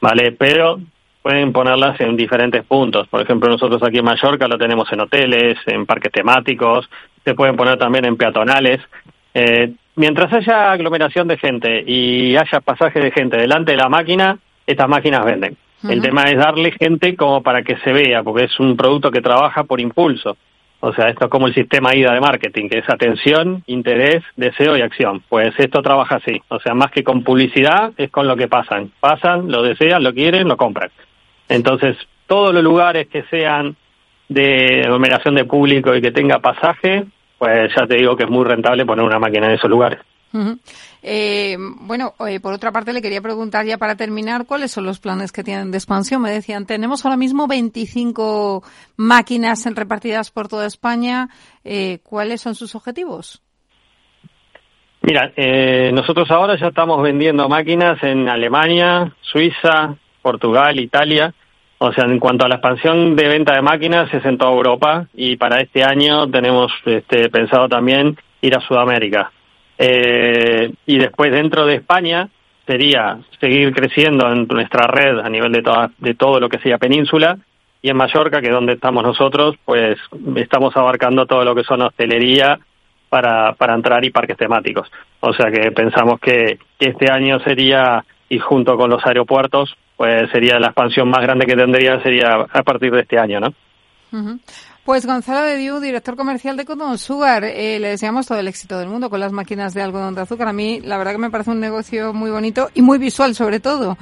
¿vale? 0.00 0.32
Pero 0.32 0.80
pueden 1.20 1.52
ponerlas 1.52 2.00
en 2.00 2.16
diferentes 2.16 2.64
puntos. 2.64 3.06
Por 3.08 3.20
ejemplo, 3.20 3.50
nosotros 3.50 3.82
aquí 3.82 3.98
en 3.98 4.04
Mallorca 4.04 4.48
lo 4.48 4.56
tenemos 4.56 4.90
en 4.90 5.00
hoteles, 5.00 5.58
en 5.66 5.84
parques 5.84 6.12
temáticos, 6.12 6.88
se 7.24 7.34
pueden 7.34 7.56
poner 7.56 7.78
también 7.78 8.06
en 8.06 8.16
peatonales. 8.16 8.80
Eh, 9.34 9.72
mientras 9.96 10.32
haya 10.32 10.72
aglomeración 10.72 11.28
de 11.28 11.36
gente 11.36 11.82
y 11.86 12.36
haya 12.36 12.60
pasaje 12.60 13.00
de 13.00 13.10
gente 13.10 13.36
delante 13.36 13.72
de 13.72 13.78
la 13.78 13.88
máquina, 13.88 14.38
estas 14.66 14.88
máquinas 14.88 15.24
venden. 15.24 15.56
El 15.88 16.00
tema 16.00 16.24
es 16.24 16.36
darle 16.36 16.72
gente 16.72 17.14
como 17.14 17.42
para 17.42 17.62
que 17.62 17.76
se 17.78 17.92
vea, 17.92 18.22
porque 18.22 18.44
es 18.44 18.58
un 18.58 18.76
producto 18.76 19.10
que 19.10 19.20
trabaja 19.20 19.64
por 19.64 19.80
impulso. 19.80 20.36
O 20.80 20.92
sea, 20.92 21.08
esto 21.08 21.26
es 21.26 21.30
como 21.30 21.46
el 21.46 21.54
sistema 21.54 21.94
IDA 21.94 22.12
de 22.12 22.20
marketing, 22.20 22.68
que 22.68 22.78
es 22.78 22.88
atención, 22.90 23.62
interés, 23.66 24.22
deseo 24.36 24.76
y 24.76 24.82
acción. 24.82 25.22
Pues 25.28 25.54
esto 25.58 25.80
trabaja 25.82 26.16
así. 26.16 26.42
O 26.48 26.60
sea, 26.60 26.74
más 26.74 26.90
que 26.90 27.02
con 27.02 27.22
publicidad, 27.22 27.92
es 27.96 28.10
con 28.10 28.26
lo 28.26 28.36
que 28.36 28.48
pasan. 28.48 28.92
Pasan, 29.00 29.50
lo 29.50 29.62
desean, 29.62 30.02
lo 30.02 30.12
quieren, 30.12 30.46
lo 30.46 30.56
compran. 30.56 30.90
Entonces, 31.48 31.96
todos 32.26 32.52
los 32.52 32.62
lugares 32.62 33.08
que 33.08 33.22
sean 33.24 33.76
de 34.28 34.82
aglomeración 34.84 35.34
de 35.34 35.44
público 35.44 35.94
y 35.94 36.02
que 36.02 36.12
tenga 36.12 36.38
pasaje, 36.40 37.04
pues 37.38 37.74
ya 37.74 37.86
te 37.86 37.96
digo 37.96 38.16
que 38.16 38.24
es 38.24 38.30
muy 38.30 38.44
rentable 38.44 38.86
poner 38.86 39.04
una 39.04 39.18
máquina 39.18 39.46
en 39.46 39.52
esos 39.52 39.70
lugares. 39.70 40.00
Eh, 41.02 41.56
bueno, 41.58 42.14
eh, 42.26 42.40
por 42.40 42.52
otra 42.52 42.72
parte 42.72 42.92
le 42.92 43.02
quería 43.02 43.20
preguntar 43.20 43.64
ya 43.66 43.78
para 43.78 43.96
terminar 43.96 44.46
cuáles 44.46 44.72
son 44.72 44.84
los 44.84 44.98
planes 44.98 45.32
que 45.32 45.44
tienen 45.44 45.70
de 45.70 45.78
expansión. 45.78 46.22
Me 46.22 46.30
decían, 46.30 46.66
tenemos 46.66 47.04
ahora 47.04 47.16
mismo 47.16 47.46
25 47.46 48.62
máquinas 48.96 49.64
repartidas 49.74 50.30
por 50.30 50.48
toda 50.48 50.66
España. 50.66 51.28
Eh, 51.64 52.00
¿Cuáles 52.02 52.40
son 52.40 52.54
sus 52.54 52.74
objetivos? 52.74 53.42
Mira, 55.02 55.32
nosotros 55.92 56.30
ahora 56.30 56.58
ya 56.58 56.68
estamos 56.68 57.02
vendiendo 57.02 57.46
máquinas 57.46 58.02
en 58.02 58.26
Alemania, 58.26 59.14
Suiza, 59.20 59.96
Portugal, 60.22 60.80
Italia. 60.80 61.34
O 61.76 61.92
sea, 61.92 62.04
en 62.06 62.18
cuanto 62.18 62.46
a 62.46 62.48
la 62.48 62.54
expansión 62.54 63.14
de 63.14 63.28
venta 63.28 63.54
de 63.54 63.60
máquinas 63.60 64.12
es 64.14 64.24
en 64.24 64.38
toda 64.38 64.52
Europa 64.52 65.06
y 65.12 65.36
para 65.36 65.60
este 65.60 65.84
año 65.84 66.26
tenemos 66.30 66.72
este, 66.86 67.28
pensado 67.28 67.68
también 67.68 68.16
ir 68.40 68.56
a 68.56 68.60
Sudamérica. 68.60 69.30
Eh, 69.78 70.72
y 70.86 70.98
después 70.98 71.32
dentro 71.32 71.66
de 71.66 71.76
España 71.76 72.28
sería 72.66 73.18
seguir 73.40 73.74
creciendo 73.74 74.30
en 74.30 74.46
nuestra 74.46 74.86
red 74.86 75.18
a 75.18 75.28
nivel 75.28 75.52
de, 75.52 76.14
todo 76.14 76.40
lo 76.40 76.48
que 76.48 76.58
sea 76.58 76.78
península 76.78 77.38
y 77.82 77.90
en 77.90 77.96
Mallorca, 77.96 78.40
que 78.40 78.46
es 78.46 78.52
donde 78.52 78.74
estamos 78.74 79.02
nosotros, 79.02 79.56
pues 79.64 79.98
estamos 80.36 80.74
abarcando 80.76 81.26
todo 81.26 81.44
lo 81.44 81.54
que 81.54 81.64
son 81.64 81.82
hostelería 81.82 82.58
para, 83.10 83.52
para 83.52 83.74
entrar 83.74 84.02
y 84.04 84.10
parques 84.10 84.38
temáticos. 84.38 84.90
O 85.20 85.34
sea 85.34 85.50
que 85.50 85.70
pensamos 85.70 86.18
que, 86.18 86.58
que 86.78 86.90
este 86.90 87.10
año 87.10 87.40
sería, 87.40 88.02
y 88.28 88.38
junto 88.38 88.78
con 88.78 88.88
los 88.88 89.04
aeropuertos, 89.04 89.76
pues 89.96 90.30
sería 90.30 90.58
la 90.58 90.68
expansión 90.68 91.10
más 91.10 91.20
grande 91.20 91.46
que 91.46 91.56
tendría 91.56 92.02
sería 92.02 92.46
a 92.50 92.62
partir 92.62 92.90
de 92.90 93.02
este 93.02 93.18
año, 93.18 93.40
¿no? 93.40 93.52
Pues 94.84 95.06
Gonzalo 95.06 95.40
de 95.40 95.56
Diu, 95.56 95.80
director 95.80 96.14
comercial 96.14 96.58
de 96.58 96.66
Cotton 96.66 96.98
Sugar, 96.98 97.42
eh, 97.42 97.78
le 97.80 97.88
deseamos 97.88 98.26
todo 98.26 98.38
el 98.38 98.48
éxito 98.48 98.78
del 98.78 98.88
mundo 98.88 99.08
con 99.08 99.18
las 99.18 99.32
máquinas 99.32 99.72
de 99.72 99.80
algodón 99.80 100.14
de 100.14 100.20
azúcar. 100.20 100.48
A 100.48 100.52
mí, 100.52 100.80
la 100.84 100.98
verdad 100.98 101.12
que 101.12 101.18
me 101.18 101.30
parece 101.30 101.50
un 101.50 101.60
negocio 101.60 102.12
muy 102.12 102.30
bonito 102.30 102.68
y 102.74 102.82
muy 102.82 102.98
visual 102.98 103.34
sobre 103.34 103.60
todo, 103.60 103.96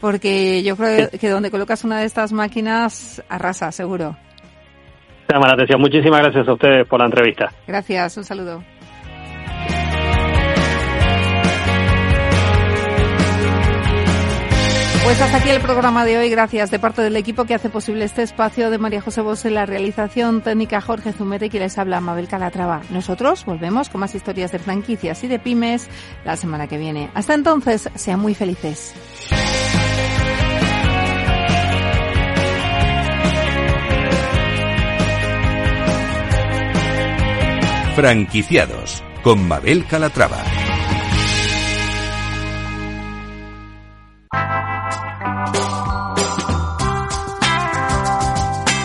porque 0.00 0.62
yo 0.62 0.76
creo 0.76 1.10
que 1.10 1.28
donde 1.28 1.50
colocas 1.50 1.82
una 1.82 1.98
de 1.98 2.06
estas 2.06 2.32
máquinas 2.32 3.20
arrasa, 3.28 3.72
seguro. 3.72 4.16
Llama 5.28 5.48
la 5.48 5.54
atención. 5.54 5.80
Muchísimas 5.80 6.20
gracias 6.20 6.46
a 6.46 6.52
ustedes 6.52 6.86
por 6.86 7.00
la 7.00 7.06
entrevista. 7.06 7.52
Gracias, 7.66 8.16
un 8.16 8.24
saludo. 8.24 8.62
Pues 15.08 15.22
hasta 15.22 15.38
aquí 15.38 15.48
el 15.48 15.62
programa 15.62 16.04
de 16.04 16.18
hoy. 16.18 16.28
Gracias 16.28 16.70
de 16.70 16.78
parte 16.78 17.00
del 17.00 17.16
equipo 17.16 17.46
que 17.46 17.54
hace 17.54 17.70
posible 17.70 18.04
este 18.04 18.22
espacio 18.22 18.68
de 18.68 18.76
María 18.76 19.00
José 19.00 19.22
Bosé, 19.22 19.48
la 19.48 19.64
realización 19.64 20.42
técnica 20.42 20.82
Jorge 20.82 21.14
Zumete 21.14 21.46
y 21.46 21.48
que 21.48 21.58
les 21.58 21.78
habla 21.78 22.02
Mabel 22.02 22.28
Calatrava. 22.28 22.82
Nosotros 22.90 23.46
volvemos 23.46 23.88
con 23.88 24.02
más 24.02 24.14
historias 24.14 24.52
de 24.52 24.58
franquicias 24.58 25.24
y 25.24 25.28
de 25.28 25.38
pymes 25.38 25.88
la 26.26 26.36
semana 26.36 26.66
que 26.66 26.76
viene. 26.76 27.10
Hasta 27.14 27.32
entonces, 27.32 27.88
sean 27.94 28.20
muy 28.20 28.34
felices. 28.34 28.92
Franquiciados 37.96 39.02
con 39.22 39.48
Mabel 39.48 39.86
Calatrava. 39.86 40.67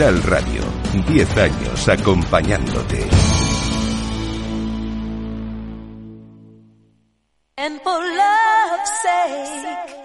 Capital 0.00 0.22
Radio, 0.22 0.62
10 1.08 1.36
años 1.36 1.86
acompañándote. 1.86 3.06
And 7.58 7.78
for 7.82 8.00
love's 8.00 8.92
sake, 9.02 9.96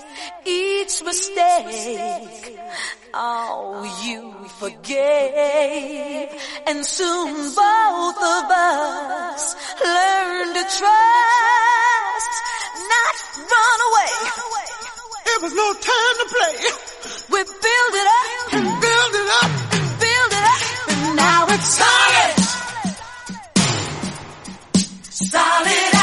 each 0.44 1.02
mistake, 1.02 2.60
oh, 3.14 3.86
you 4.04 4.34
forgave. 4.60 6.28
And 6.68 6.86
soon 6.86 7.56
both 7.56 8.18
of 8.18 8.52
us 8.52 9.56
learned 9.80 10.56
to 10.56 10.64
trust, 10.78 12.34
not 12.92 13.16
run 13.48 13.80
away. 13.88 14.14
It 15.26 15.42
was 15.42 15.54
no 15.54 15.74
time 15.74 16.16
to 16.20 16.28
play. 16.36 16.56
We 17.30 17.44
build 17.46 17.94
it 17.94 18.08
up 18.08 18.54
and 18.56 18.82
build 18.82 19.16
it 19.16 19.30
up 19.42 19.65
solid. 21.62 22.36
Solid. 25.12 25.95